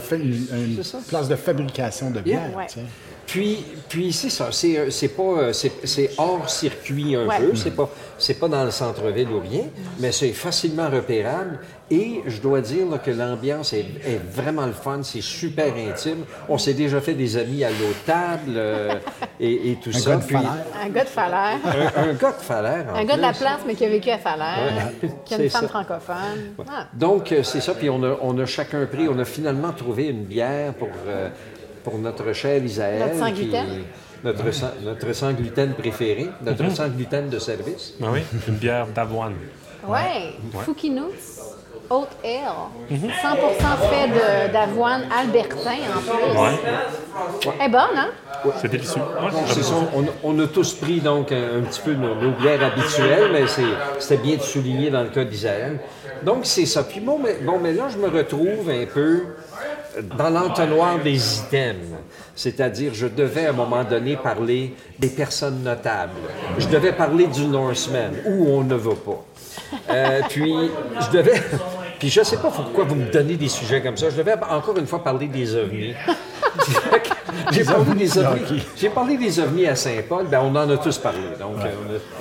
[0.00, 0.98] fa- une- ça.
[1.08, 2.50] place de fabrication de bière.
[2.54, 2.66] Ouais.
[3.32, 7.38] Puis, puis c'est ça, c'est, euh, c'est pas, euh, c'est, c'est hors circuit un Ouais.
[7.38, 9.62] peu, c'est pas, c'est pas dans le centre-ville ou rien,
[9.98, 11.58] mais c'est facilement repérable.
[11.90, 16.24] Et je dois dire là, que l'ambiance est, est vraiment le fun, c'est super intime.
[16.46, 18.96] On s'est déjà fait des amis à l'autre table euh,
[19.40, 20.10] et, et tout Un ça.
[20.10, 20.64] gars de Puis, Falaise.
[20.84, 21.58] Un gars de Falaire.
[21.96, 24.10] un, un gars de Falaire, en Un gars de la place, mais qui a vécu
[24.10, 24.92] à Falaire.
[25.02, 25.08] Ouais.
[25.24, 25.68] Qui a une C'est femme ça.
[25.68, 26.54] francophone.
[26.68, 26.86] Ah.
[26.92, 27.72] Donc, c'est ça.
[27.72, 31.28] Puis on a, on a chacun pris, on a finalement trouvé une bière pour, euh,
[31.84, 33.00] pour notre cher Isaël.
[33.00, 33.66] Notre sans qui- gluten?
[34.24, 37.94] Notre, sans, notre sans gluten préféré, notre sans gluten de service.
[38.00, 39.34] Ah oui, une bière d'avoine.
[39.86, 41.10] Ouais, Fouquinous,
[41.90, 42.54] Haute Ale.
[42.88, 42.98] 100%
[43.90, 46.38] fait de- d'avoine albertain en plus.
[46.38, 48.10] Ouais, Elle est bonne, hein?
[48.60, 49.00] c'est délicieux.
[49.00, 49.74] Ouais, C'est ça.
[49.94, 53.48] on, on a tous pris donc un, un petit peu nos, nos bières habituelles, mais
[53.48, 53.62] c'est-
[53.98, 55.80] c'était bien de souligner dans le cas d'Isaël.
[56.22, 56.84] Donc c'est ça.
[56.84, 59.24] Puis bon mais, bon, mais là, je me retrouve un peu
[60.00, 61.96] dans l'entonnoir des items.
[62.34, 66.12] C'est-à-dire, je devais à un moment donné parler des personnes notables.
[66.58, 69.24] Je devais parler du Norseman, où on ne va pas.
[69.90, 70.54] Euh, puis,
[71.00, 71.42] je devais.
[71.98, 74.10] Puis, je ne sais pas pourquoi vous me donnez des sujets comme ça.
[74.10, 75.94] Je devais encore une fois parler des ovnis.
[77.50, 78.62] J'ai parlé des ovnis.
[78.76, 80.26] J'ai parlé des ovnis à Saint-Paul.
[80.26, 81.18] Ben, on en a tous parlé.
[81.40, 81.68] Donc, euh,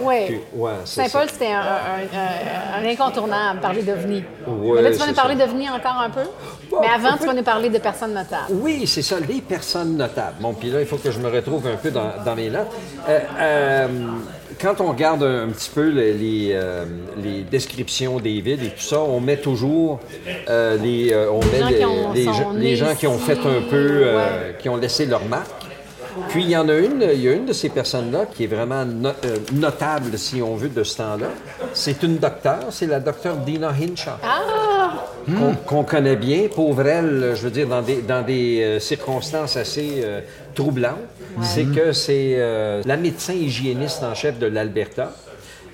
[0.02, 0.40] on a- Oui.
[0.56, 4.24] ouais, Saint-Paul, c'était un, un- un- un incontournable, parler d'OVNI.
[4.48, 5.46] Ouais, Mais là, tu vas nous parler ça.
[5.48, 6.24] d'OVNI encore un peu?
[6.70, 8.46] Bon, Mais avant, on tu vas nous parler de personnes notables.
[8.50, 10.36] Oui, c'est ça, les personnes notables.
[10.40, 12.68] Bon, puis là, il faut que je me retrouve un peu dans, dans mes notes.
[13.10, 13.88] Euh, euh,
[14.62, 16.86] quand on regarde un, petit peu les, les, euh,
[17.22, 20.00] les descriptions des villes et tout ça, on met toujours
[20.50, 22.14] euh, les, on Les met gens les, qui ont-
[22.76, 24.56] gens- qui fait un peu, euh, ouais.
[24.60, 25.61] qui ont laissé leur marque.
[26.30, 28.48] Puis il y en a une, il y a une de ces personnes-là qui est
[28.48, 31.28] vraiment no- euh, notable, si on veut, de ce temps-là.
[31.74, 35.06] C'est une docteure, c'est la docteure Dina Hinshaw Ah!
[35.28, 36.48] qu'on qu'on connaît bien.
[36.54, 40.20] Pauvre elle, je veux dire, dans des, dans des euh, circonstances assez euh,
[40.56, 40.98] troublantes,
[41.42, 45.12] c'est que c'est euh, la médecin hygiéniste en chef de l'Alberta.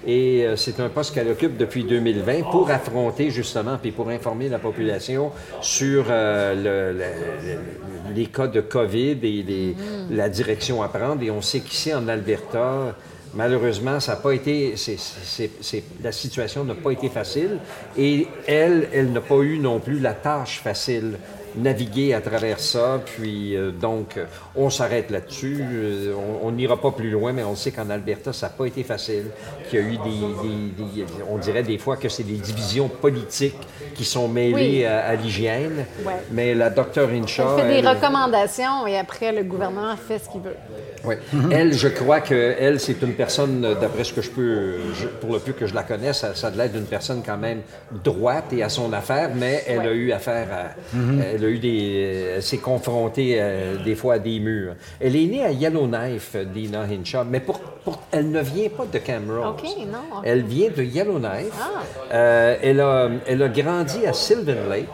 [0.10, 4.48] Et euh, c'est un poste qu'elle occupe depuis 2020 pour affronter justement, puis pour informer
[4.48, 5.32] la population
[5.62, 7.04] sur euh, le- le-
[7.54, 9.76] le- les cas de COVID et
[10.10, 11.22] la direction à prendre.
[11.22, 12.96] Et on sait qu'ici en Alberta,
[13.34, 14.74] Malheureusement, ça n'a pas été.
[16.02, 17.60] la situation n'a pas été facile.
[17.98, 21.18] Et elle, elle n'a pas eu non plus la tâche facile.
[21.58, 25.60] Naviguer à travers ça, puis euh, donc euh, on s'arrête là-dessus.
[25.62, 28.84] Euh, on n'ira pas plus loin, mais on sait qu'en Alberta, ça n'a pas été
[28.84, 29.26] facile.
[29.70, 32.88] Qu'il y a eu des, des- des- On dirait des fois que c'est des divisions
[32.90, 33.58] politiques
[33.96, 34.86] qui sont mêlées Oui.
[34.86, 35.86] à, à l'hygiène.
[36.06, 36.14] Ouais.
[36.32, 37.58] Mais la docteure Elle Hinshaw.
[37.58, 40.56] fait des elle- recommandations et après, le gouvernement fait ce qu'il veut.
[41.06, 41.16] oui.
[41.52, 45.08] Elle, je crois que elle, c'est une personne, euh, d'après ce que je peux, je-
[45.08, 47.38] pour le peu que je la connais, ça, ça a de l'air d'une personne quand
[47.38, 47.62] même
[48.04, 52.34] droite et à son affaire, mais elle a eu affaire à, elle a eu des,
[52.36, 54.76] elle s'est confrontée euh, des fois à des murs.
[55.00, 58.98] Elle est née à Yellowknife, Dina Hinshaw, mais pour, pour- elle ne vient pas de
[59.00, 59.58] Camrose.
[59.92, 60.22] Non.
[60.24, 61.54] Elle vient de Yellowknife.
[61.60, 61.82] Ah.
[62.14, 64.88] Euh, elle a, elle a grandi à Sylvan Lake.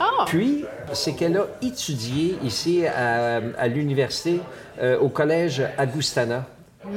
[0.00, 0.24] Ah!
[0.26, 4.40] Puis, c'est qu'elle a étudié ici à, à l'université,
[4.82, 6.46] euh, au collège Agustana.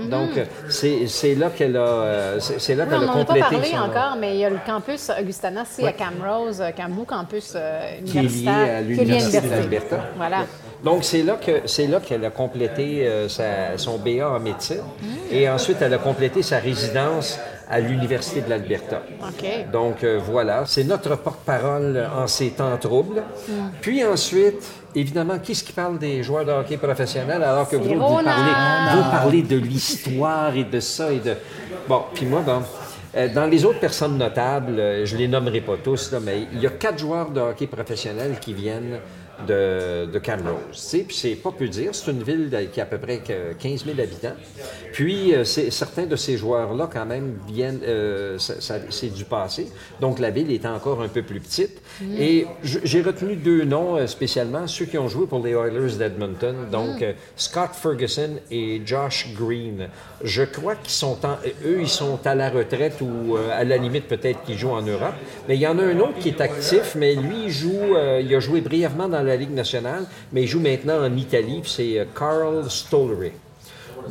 [0.10, 2.92] Donc, euh, c'est c'est là qu'elle a, euh, c'est là Mhm.
[2.94, 4.50] Oui, qu'elle on a n'en a pas complété parlé son- encore, mais il y a
[4.50, 5.90] le campus Augustana, c'est Ouais.
[5.90, 8.04] à Camrose, euh, qui est un beau campus universitaire.
[8.04, 9.98] à qui est lié à l'université l'Alberta.
[10.18, 10.38] Voilà.
[10.84, 14.82] Donc, c'est là qu'elle a complété sa- son BA en médecine.
[15.32, 19.02] Et ensuite, elle a complété sa résidence à l'Université de l'Alberta.
[19.74, 23.24] Donc, euh, voilà, c'est notre porte-parole en ces temps troubles.
[23.82, 24.64] Puis ensuite,
[25.00, 28.24] évidemment, qui est-ce qui parle des joueurs de hockey professionnels alors que vous, C'est vous
[28.24, 31.36] parlez, vous parlez de l'histoire et de ça et de...
[31.88, 32.62] Bon, puis moi, bon,
[33.16, 36.60] euh, dans les autres personnes notables, euh, je les nommerai pas tous, là, mais il
[36.62, 39.00] y a quatre joueurs de hockey professionnels qui viennent
[39.48, 40.96] de, de Camrose.
[41.08, 43.86] Puis c'est pas peu dire, c'est une ville qui a à peu près que 15
[43.86, 44.36] 000 habitants.
[44.94, 49.68] Puis euh, certains de ces joueurs-là, quand même, viennent, euh, c'est du passé.
[50.02, 51.82] Donc la ville est encore un peu plus petite.
[52.18, 55.96] Et j- j'ai retenu deux noms euh, spécialement, ceux qui ont joué pour les Oilers
[55.98, 59.90] d'Edmonton, donc euh, Scott Ferguson et Josh Green.
[60.24, 64.08] Je crois qu'ils sont, en- eux, ils sont à la retraite ou à la limite
[64.08, 65.14] peut-être qu'ils jouent en Europe.
[65.48, 68.34] Mais il y en a un autre qui est actif, mais lui, il joue, il
[68.34, 72.00] a joué brièvement dans la Ligue nationale, mais il joue maintenant en Italie, puis c'est
[72.00, 73.32] euh, Carl Stollery.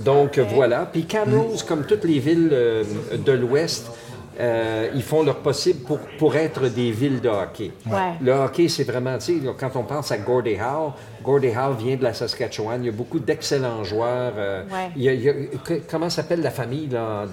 [0.04, 0.88] Donc euh, voilà.
[0.90, 2.84] Puis Camrose, comme toutes les villes euh,
[3.16, 3.90] de l'Ouest,
[4.38, 7.70] euh, ils font leur possible pour, pour être des villes de hockey.
[7.86, 8.12] Ouais.
[8.20, 10.92] Le hockey, c'est vraiment, tu sais, quand on pense à Gordie Howe,
[11.26, 12.80] Gordie Howe vient de la Saskatchewan.
[12.82, 14.32] Il y a beaucoup d'excellents joueurs.
[14.38, 14.90] euh, Ouais.
[14.96, 17.24] il y a- il y a- que- comment s'appelle la famille là,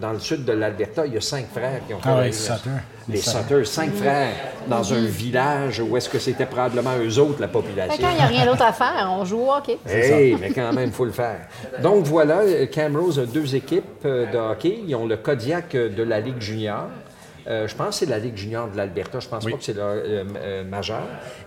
[0.00, 1.06] dans, le sud de l'Alberta?
[1.06, 2.58] Il y a cinq frères qui ont fait Ah Ligue nationale.
[2.58, 2.70] Sutter.
[3.08, 4.32] Les Les Sutter, cinq frères,
[4.68, 7.96] dans un village où est-ce que c'était probablement eux autres, la population.
[8.02, 9.78] quand il n'y a rien d'autre à faire, on joue au hockey.
[9.86, 11.40] Hey, mais quand même, il faut le faire.
[11.82, 12.40] Donc voilà,
[12.72, 14.80] Camrose a deux équipes euh, de hockey.
[14.86, 16.84] Ils ont le Kodiak euh, de la Ligue junior.
[17.48, 19.18] Euh, je pense que c'est la Ligue junior de l'Alberta.
[19.18, 21.02] Je pense pas que c'est le euh, euh, majeur.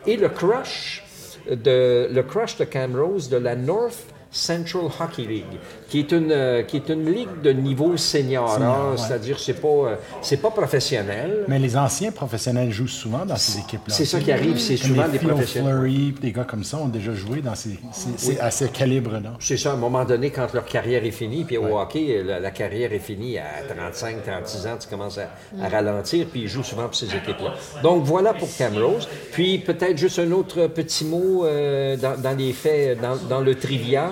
[0.05, 1.03] Et le Crush
[1.49, 5.59] de, le Crush de Camrose de la North Central Hockey League,
[5.93, 8.97] qui est une, euh, qui est une ligue de niveau senior, Senior, ouais.
[8.97, 11.45] c'est-à-dire c'est pas, euh, c'est pas professionnel.
[11.47, 13.93] Mais les anciens professionnels jouent souvent dans ces équipes-là.
[13.93, 15.71] C'est ça qui arrive, c'est souvent les des Phil professionnels.
[15.71, 19.33] Fleury, des gars comme ça ont déjà joué dans ces, ces- ces- à ce calibre-là.
[19.39, 22.39] C'est ça, à un moment donné, quand leur carrière est finie, puis au hockey, la,
[22.39, 25.29] la carrière est finie à 35, 36 ans, tu commences à,
[25.63, 27.53] à ralentir, puis ils jouent souvent pour ces équipes-là.
[27.83, 29.07] Donc voilà pour Camrose.
[29.31, 33.53] Puis peut-être juste un autre petit mot euh, dans, dans les faits, dans, dans le
[33.53, 34.09] trivia.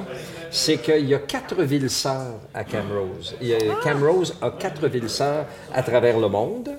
[0.52, 3.36] C'est qu'il y a quatre villes sœurs à Camrose.
[3.84, 6.70] Camrose a quatre villes sœurs à travers le monde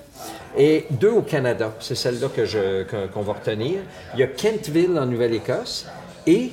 [0.57, 1.73] et deux au Canada.
[1.79, 3.79] C'est celle-là que- qu'on va retenir.
[4.13, 5.87] Il y a Kentville en Nouvelle-Écosse
[6.27, 6.51] et,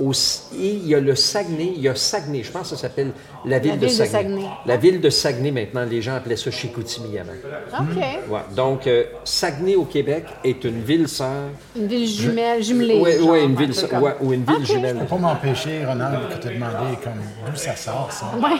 [0.00, 1.72] au- et il y a le Saguenay.
[1.76, 3.12] Il y a Saguenay, je pense que ça s'appelle
[3.44, 4.10] la ville, ville de, de Saguenay.
[4.12, 4.44] Saguenay.
[4.66, 7.32] La ville de Saguenay maintenant, les gens appelaient ça Chicoutimi avant.
[7.80, 7.96] OK.
[8.30, 8.40] Ouais.
[8.56, 11.28] Donc, euh, Saguenay au Québec est une ville sœur.
[11.76, 13.00] Une ville jumelle, jumelée.
[13.02, 14.96] Oui, genre, une un ville, comme- ouais, ou une ville jumelle.
[14.96, 17.12] Pour pas m'empêcher, Ronald, de te demander comme
[17.46, 18.26] d'où ça sort, ça.
[18.36, 18.58] Ouais.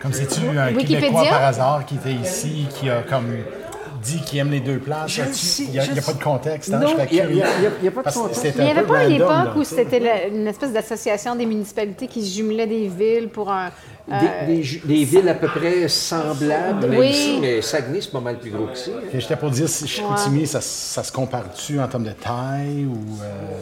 [0.00, 1.00] Comme c'est-tu un Wikipédia?
[1.00, 3.26] Québécois par hasard qui était ici, qui a comme
[4.02, 5.16] dit qu'il aime les deux places?
[5.60, 6.78] Il n'y a, pas de contexte, hein?
[6.80, 8.56] Non, Je serais il a- a- a- pas de contexte.
[8.58, 12.24] n'y avait pas une random, époque là, où c'était une espèce d'association des municipalités qui
[12.24, 13.70] se jumelaient des villes pour un.
[14.10, 17.10] euh, Des, des villes à peu près semblables, même Oui.
[17.10, 20.60] ici, mais Saguenay, c'est pas mal plus gros que J'étais pour dire si Chicoutimi, ça,
[20.60, 23.58] ça se compare-tu en termes de taille ou euh,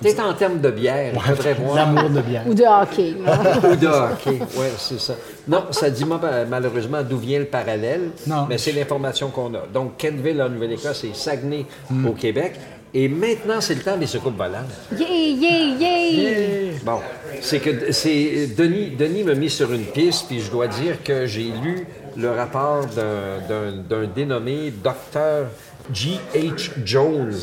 [0.00, 1.74] Peut-être en termes de bière, faudrait voir.
[1.74, 2.42] l'amour de bière?
[2.46, 3.14] Ou de hockey.
[3.72, 5.14] Ou de hockey, oui, c'est ça.
[5.46, 8.46] Non, ça dit moi, malheureusement d'où vient le parallèle, Non.
[8.48, 9.62] mais c'est l'information qu'on a.
[9.72, 12.06] Donc, Kenville en Nouvelle-Écosse et Saguenay Hmm.
[12.06, 12.52] au Québec.
[12.94, 14.64] Et maintenant, c'est le temps des secoupes volantes.
[14.98, 16.72] Yay, yay, yay!
[16.82, 17.00] Bon,
[17.42, 21.26] c'est que c'est Denis, Denis m'a mis sur une piste, puis je dois dire que
[21.26, 21.86] j'ai lu
[22.16, 25.48] le rapport d'un- dénommé Dr.
[25.92, 26.70] G.H.
[26.84, 27.34] Jones.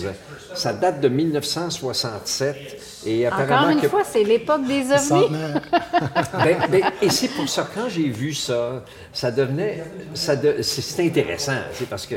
[0.55, 2.55] Ça date de 1967.
[3.05, 5.27] Et Encore apparemment une que- fois, c'est l'époque des ovnis.
[6.33, 8.83] Ben, ben, et c'est pour ça, quand j'ai vu ça,
[9.13, 9.83] ça devenait.
[10.13, 12.15] Ça de- c'est c'est intéressant, c'est parce que.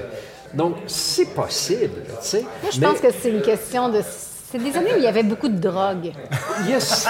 [0.55, 2.41] Donc, c'est possible, tu sais.
[2.63, 4.01] Moi, je mais- pense que c'est une question de.
[4.51, 6.11] C'est des années où il y avait beaucoup de drogue.
[6.67, 7.07] Yes!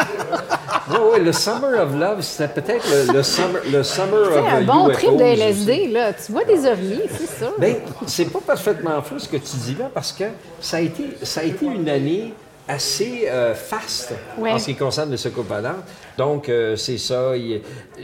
[0.90, 4.46] Oui, oui, le Summer of Love, c'était peut-être le, le summer, le summer C'est of
[4.54, 5.40] un uh, bon UFOs trip de aussi.
[5.42, 6.12] LSD, là.
[6.14, 7.50] Tu vois des ovnis, c'est ça.
[7.58, 7.76] Ben,
[8.06, 10.24] c'est pas parfaitement faux ce que tu dis là, parce que
[10.60, 12.34] ça a été, ça a été une année
[12.66, 14.52] assez euh, faste Ouais.
[14.52, 15.76] en ce qui concerne le secours volant.
[16.16, 17.32] Donc, euh, c'est ça.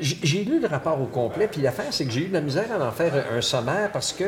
[0.00, 2.66] J'ai lu le rapport au complet, puis l'affaire, c'est que j'ai eu de la misère
[2.78, 4.24] à en faire un, un sommaire parce que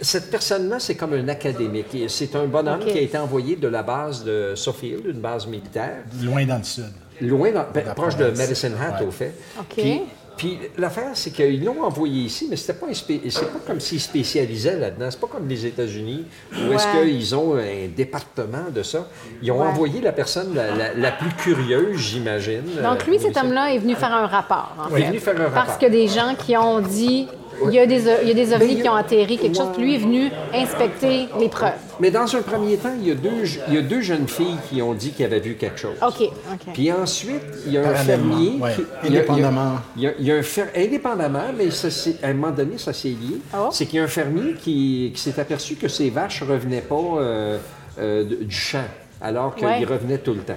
[0.00, 1.96] cette personne-là, c'est comme un académique.
[2.08, 5.98] C'est un bonhomme qui a été envoyé de la base de Sofield, une base militaire,
[6.22, 6.84] Loin dans le sud.
[7.20, 8.30] loin, dans- ben, proche de.
[8.30, 9.06] Medicine Hat, Ouais.
[9.06, 9.34] au fait.
[9.58, 9.66] OK.
[9.76, 10.00] Puis,
[10.36, 14.78] puis l'affaire, c'est qu'ils l'ont envoyé ici, mais c'était pas, c'est pas comme s'ils spécialisaient
[14.78, 15.08] là-dedans.
[15.10, 19.06] C'est pas comme les États-Unis, où est-ce qu'ils ont un département de ça.
[19.42, 19.66] Ils ont Ouais.
[19.66, 22.62] envoyé la personne la, la- la plus curieuse, j'imagine.
[22.82, 24.74] Donc, lui, cet homme-là est venu faire un rapport.
[24.78, 25.78] en Il est venu faire un Parce rapport.
[25.78, 27.28] que des gens qui ont dit.
[27.66, 29.76] Il y, a des, il y a des ovnis qui ont atterri, quelque chose.
[29.78, 31.72] Lui est venu inspecter les preuves.
[32.00, 34.56] Mais dans un premier temps, il y, a deux, il y a deux jeunes filles
[34.68, 35.96] qui ont dit qu'ils avaient vu quelque chose.
[36.06, 36.28] OK.
[36.72, 38.58] Puis ensuite, il y a un fermier.
[38.60, 38.74] ouais.
[38.74, 39.72] qui- il y a- Indépendamment.
[39.96, 41.88] Il y a, il y a un fer- indépendamment, mais ça,
[42.22, 43.38] à un moment donné, ça s'est lié.
[43.54, 43.68] Oh.
[43.72, 46.80] C'est qu'il y a un fermier qui, qui s'est aperçu que ses vaches ne revenaient
[46.80, 47.58] pas euh,
[47.98, 48.78] euh, du champ,
[49.20, 49.84] alors qu'ils Ouais.
[49.84, 50.54] revenaient tout le temps.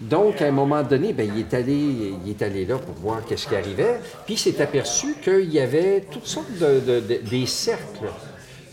[0.00, 1.74] Donc, à un moment donné, ben, il, est allé,
[2.24, 4.00] il est allé là pour voir qu'est-ce qui arrivait.
[4.24, 8.06] Puis, il s'est aperçu qu'il y avait toutes sortes de, de- de- des cercles.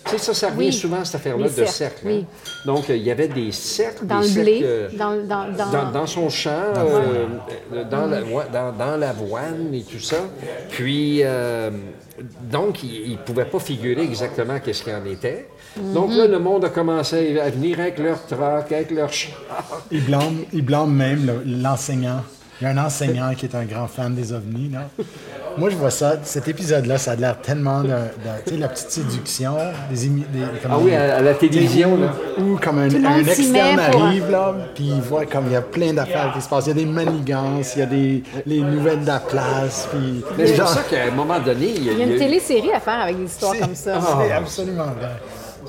[0.06, 0.74] Tu sais, ça, ça revient Oui.
[0.74, 2.02] souvent, cette affaire-là, de cercles, cercles.
[2.06, 2.26] oui.
[2.26, 2.50] hein.
[2.66, 4.06] Donc, euh, il y avait des cercles.
[4.06, 7.26] Dans des le blé, euh, dans, dans, dans- son champ, euh,
[7.74, 8.08] euh, dans,
[8.50, 10.22] dans, dans l'avoine et tout ça.
[10.70, 11.72] Puis, euh,
[12.50, 15.50] donc, il ne pouvait pas figurer exactement qu'est-ce qu'il en était.
[15.94, 19.34] Donc là, le monde a commencé à venir avec leur troc, avec leur char.
[19.92, 22.22] Il blâme, il blâme même le- l'enseignant.
[22.60, 24.72] Il y a un enseignant qui est un grand fan des ovnis.
[24.74, 24.90] Là.
[25.60, 27.94] Moi, je vois ça, cet épisode-là, ça a l'air tellement de, de-
[28.46, 29.54] tu sais, la petite séduction,
[29.92, 30.16] des, des-
[30.64, 32.14] comme Ah oui, des- à, à la télévision, Ou- là.
[32.40, 36.32] Ou comme un, externe arrive, là, puis il voit comme il y a plein d'affaires
[36.36, 36.66] qui se passent.
[36.66, 40.24] Il y a des manigances, il y a des les nouvelles de la place, puis...
[40.36, 42.10] Mais c'est pour ça qu'à un moment donné, il y a, Il y a une
[42.12, 44.00] il y a- télésérie à faire avec des histoires c'est- comme ça.
[44.26, 45.12] C'est absolument vrai.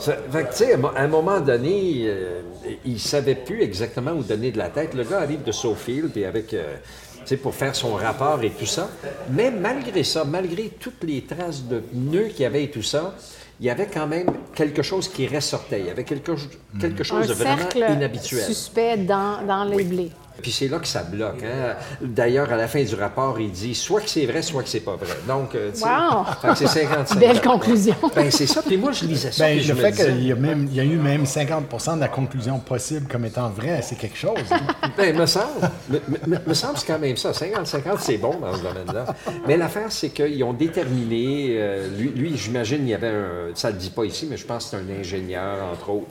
[0.01, 2.41] Fait que, tu sais, à un moment donné, euh,
[2.85, 4.95] il ne savait plus exactement où donner de la tête.
[4.95, 6.77] Le gars arrive de Sofield, puis avec, euh,
[7.21, 8.89] tu sais, pour faire son rapport et tout ça.
[9.31, 13.15] Mais malgré ça, malgré toutes les traces de pneus qu'il y avait et tout ça,
[13.61, 15.81] il y avait quand même quelque chose qui ressortait.
[15.81, 16.33] Il y avait quelque,
[16.81, 18.43] quelque Un chose de vraiment cercle inhabituel.
[18.45, 20.11] suspect dans, dans le blé.
[20.41, 21.43] Puis c'est là que ça bloque.
[21.43, 21.75] hein.
[22.01, 24.81] D'ailleurs, à la fin du rapport, il dit soit que c'est vrai, soit que c'est
[24.81, 25.17] pas vrai.
[25.27, 26.55] Donc, euh, tu sais, Wow!
[26.55, 27.19] c'est 55.
[27.19, 27.95] Belle conclusion.
[28.15, 28.63] Ben, c'est ça.
[28.63, 29.45] Puis moi, je lisais ça.
[29.45, 31.97] Ben, je le me fait qu'il y, a même- il y a eu même 50
[31.97, 34.39] de la conclusion possible comme étant vraie, c'est quelque chose.
[34.51, 34.61] hein.
[34.97, 35.47] Ben, me semble.
[35.89, 37.33] Me, me- me semble c'est quand même ça.
[37.33, 39.07] 50-50, c'est bon dans ce domaine-là.
[39.47, 41.57] Mais l'affaire, c'est qu'ils ont déterminé.
[41.59, 43.51] euh, lui, lui, j'imagine, il y avait un.
[43.55, 46.07] Ça ne le dit pas ici, mais je pense que c'est un ingénieur, entre autres.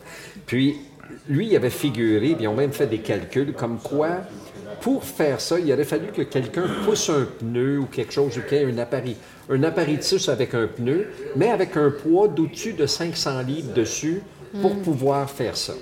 [0.45, 0.75] Puis,
[1.29, 4.09] lui, il avait figuré, puis ils ont même fait des calculs comme quoi.
[4.81, 8.41] Pour faire ça, il aurait fallu que quelqu'un pousse un pneu ou quelque chose, ou
[8.41, 9.17] qu'il y ait un appareil,
[9.49, 14.21] un apparitus avec un pneu, mais avec un poids d'au-dessus de 500 livres dessus
[14.61, 15.73] pour pouvoir faire ça.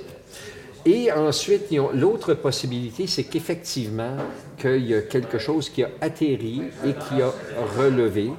[0.86, 4.18] Et ensuite, l'autre possibilité, c'est qu'effectivement,
[4.58, 7.34] qu'il y a quelque chose qui a atterri et qui a
[7.78, 8.30] relevé.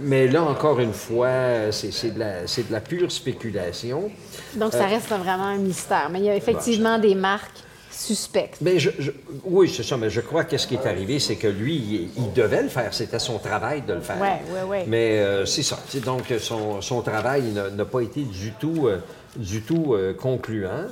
[0.00, 4.10] Mais là, encore une fois, c'est de, la- c'est de la pure spéculation.
[4.54, 6.08] Donc, ça reste vraiment un mystère.
[6.10, 7.58] Mais il y a effectivement des marques
[7.90, 8.58] suspectes.
[8.60, 9.10] Mais je, je-
[9.44, 12.10] oui, c'est ça, mais je crois que ce qui est arrivé, c'est que lui, il,
[12.24, 12.92] il devait le faire.
[12.92, 14.20] C'était son travail de le faire.
[14.20, 14.84] Ouais, ouais, ouais.
[14.86, 15.78] Mais euh, c'est ça.
[15.88, 18.98] C'est donc, son, son travail n'a n'a pas été du tout, euh,
[19.36, 20.86] du tout euh, concluant.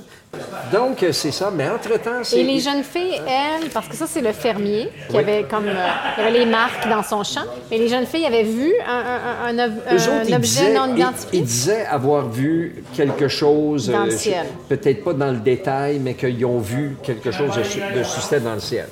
[0.71, 1.51] Donc, euh, c'est ça.
[1.55, 2.39] Mais entre-temps, c'est...
[2.39, 5.67] Et les jeunes filles, elles, parce que ça, c'est le fermier qui avait comme.
[5.67, 5.87] euh,
[6.17, 7.45] il y avait les marques dans son champ.
[7.71, 10.35] Mais les jeunes filles avaient vu un, un- un- un ob- Eux un autres, ils
[10.35, 11.39] objet disaient, non ils- identifié.
[11.39, 14.45] ils disaient avoir vu quelque chose, Dans le ciel.
[14.67, 18.53] peut-être pas dans le détail, mais qu'ils ont vu quelque chose de, de suspect dans
[18.55, 18.87] le ciel.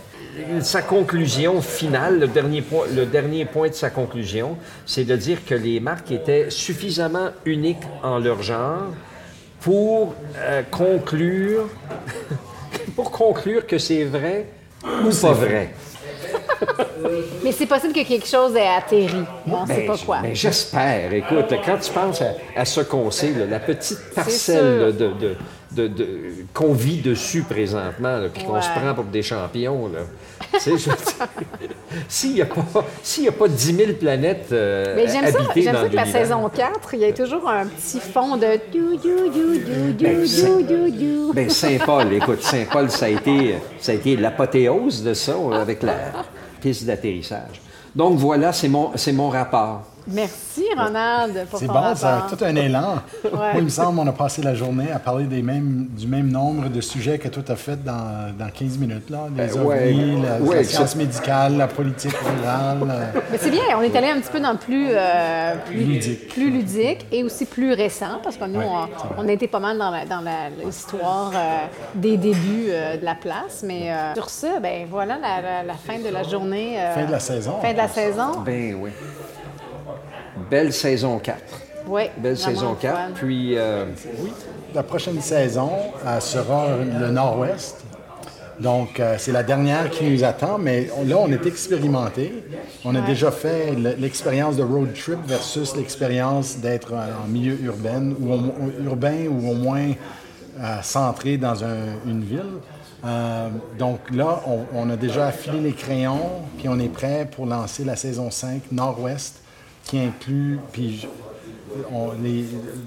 [0.62, 5.45] Sa conclusion finale, le dernier, point, le dernier point de sa conclusion, c'est de dire
[5.45, 8.86] que les marques étaient suffisamment uniques en leur genre
[9.64, 11.70] pour euh, conclure,
[12.95, 14.47] pour conclure que c'est vrai
[14.84, 15.70] ou pas vrai.
[17.43, 19.24] Mais c'est possible que quelque chose ait atterri.
[19.47, 20.20] On ne sait Ben, pas quoi.
[20.22, 21.14] ben, J'espère.
[21.14, 25.07] Écoute, quand tu penses à, à ce qu'on sait, là, la petite parcelle là, de,
[25.14, 25.36] de-
[25.76, 26.07] de- de-
[26.53, 28.61] qu'on vit dessus présentement, puis qu'on Ouais.
[28.61, 29.89] se prend pour des champions,
[32.07, 35.95] S'il n'y a, a pas 10 000 planètes euh, Mais j'aime ça, j'aime ça que
[35.95, 38.59] la saison 4, il y a toujours un petit fond de.
[41.34, 45.84] Ben, Saint-Paul, écoute, Saint-Paul, ça a été, ça a été l'apothéose de ça euh, avec
[45.84, 45.95] la
[46.61, 47.61] piste d'atterrissage.
[47.95, 49.84] Donc voilà, c'est mon, c'est mon rapport.
[50.08, 52.38] Merci, Ronald, pour C'est bon, ça a rapport.
[52.38, 52.95] tout un élan.
[53.24, 53.30] Ouais.
[53.32, 56.30] Moi, il me semble qu'on a passé la journée à parler des mêmes, du même
[56.30, 59.10] nombre de sujets que toi, tu as fait dans, dans 15 minutes.
[59.10, 59.20] Là.
[59.36, 59.89] Les Euh, ouais.
[59.93, 62.80] ovnis, la, Ouais, la science médicale, la politique rurale.
[62.89, 65.78] euh, Mais c'est bien, on est allé un petit peu dans le plus, euh, plus,
[65.84, 66.28] Ludique.
[66.30, 68.88] plus ludique et aussi plus récent, parce que nous, on,
[69.18, 73.06] on a été pas mal dans la- dans la- l'histoire euh, des débuts euh, de
[73.06, 73.64] la place.
[73.66, 76.76] Mais euh, sur ça, ben voilà la, la- la fin de la journée.
[76.78, 77.60] euh, Fin de la saison.
[77.62, 78.41] Fin de la saison.
[78.45, 78.89] Ben oui.
[80.50, 81.38] Belle saison 4.
[81.88, 82.04] Oui.
[82.18, 82.96] Belle saison 4.
[82.96, 83.12] fun.
[83.16, 83.86] Puis, euh,
[84.76, 85.70] La prochaine saison
[86.06, 86.66] euh, sera
[87.00, 87.78] le Nord-Ouest.
[88.60, 92.44] Donc, euh, c'est la dernière qui nous attend, mais on- là, on est expérimenté.
[92.86, 97.60] On a déjà fait le- l'expérience de road trip versus l'expérience d'être euh, en milieu
[97.62, 98.54] urbain ou, au, mo-
[98.86, 99.91] urbain ou au moins
[100.60, 102.41] euh, centré dans un- une ville.
[103.06, 107.46] Euh, donc là, on, on a déjà affilé les crayons, puis on est prêt pour
[107.48, 109.41] lancer la saison 5 Nord-Ouest,
[109.84, 111.08] qui inclut, puis
[111.92, 112.46] on- les,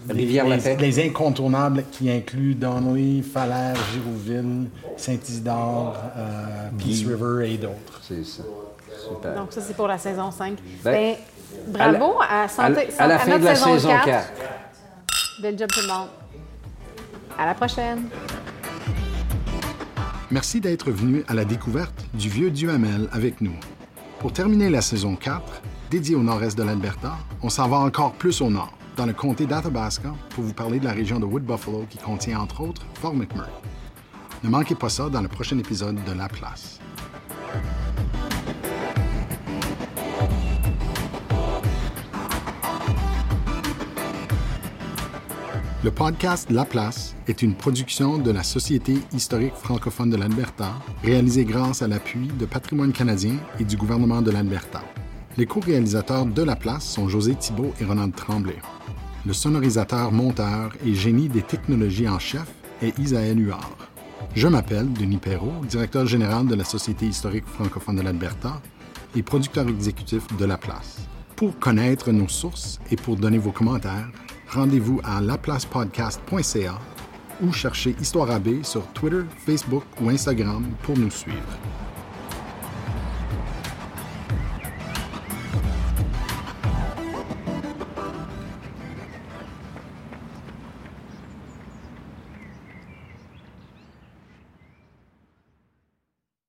[0.09, 0.77] les- Rivière-la-Paix.
[0.81, 8.01] les- les incontournables qui incluent Donnelly, Falaire, Girouville, Saint-Isidore, euh, Peace River et d'autres.
[8.03, 8.43] c'est ça.
[9.09, 9.35] Super.
[9.35, 10.59] Donc, ça, c'est pour la saison 5.
[10.83, 11.15] Ben,
[11.69, 14.05] Ben, bravo à, santé, à, la à fin notre de la saison, saison 4.
[14.07, 14.33] 4.
[15.43, 16.09] Bel job tout le monde.
[17.39, 18.05] À la prochaine.
[20.31, 23.55] Merci d'être venu à la découverte du vieux Duhamel avec nous.
[24.19, 25.43] Pour terminer la saison 4,
[25.91, 29.47] dédiée au nord-est de l'Alberta, on s'en va encore plus au nord, dans le comté
[29.47, 33.15] d'Athabasca, pour vous parler de la région de Wood Buffalo qui contient entre autres Fort
[33.15, 33.51] McMurray.
[34.43, 36.81] Ne manquez pas ça dans le prochain épisode de La Place.
[45.85, 50.73] Le podcast La Place est une production de la Société historique francophone de l'Alberta,
[51.05, 54.83] réalisée grâce à l'appui de Patrimoine canadien et du gouvernement de l'Alberta.
[55.39, 58.57] Les co-réalisateurs de La Place sont José Thibault et Ronald Tremblay.
[59.27, 62.47] Le sonorisateur, monteur et génie des technologies en chef
[62.81, 63.77] est Isaël Huard.
[64.35, 68.63] Je m'appelle Denis Perrault, directeur général de la Société historique francophone de l'Alberta
[69.15, 71.01] et producteur exécutif de La Place.
[71.37, 74.09] Pour connaître nos sources et pour donner vos commentaires,
[74.49, 76.79] rendez-vous à laplacepodcast.ca
[77.43, 81.59] ou cherchez Histoire AB sur Twitter, Facebook ou Instagram pour nous suivre.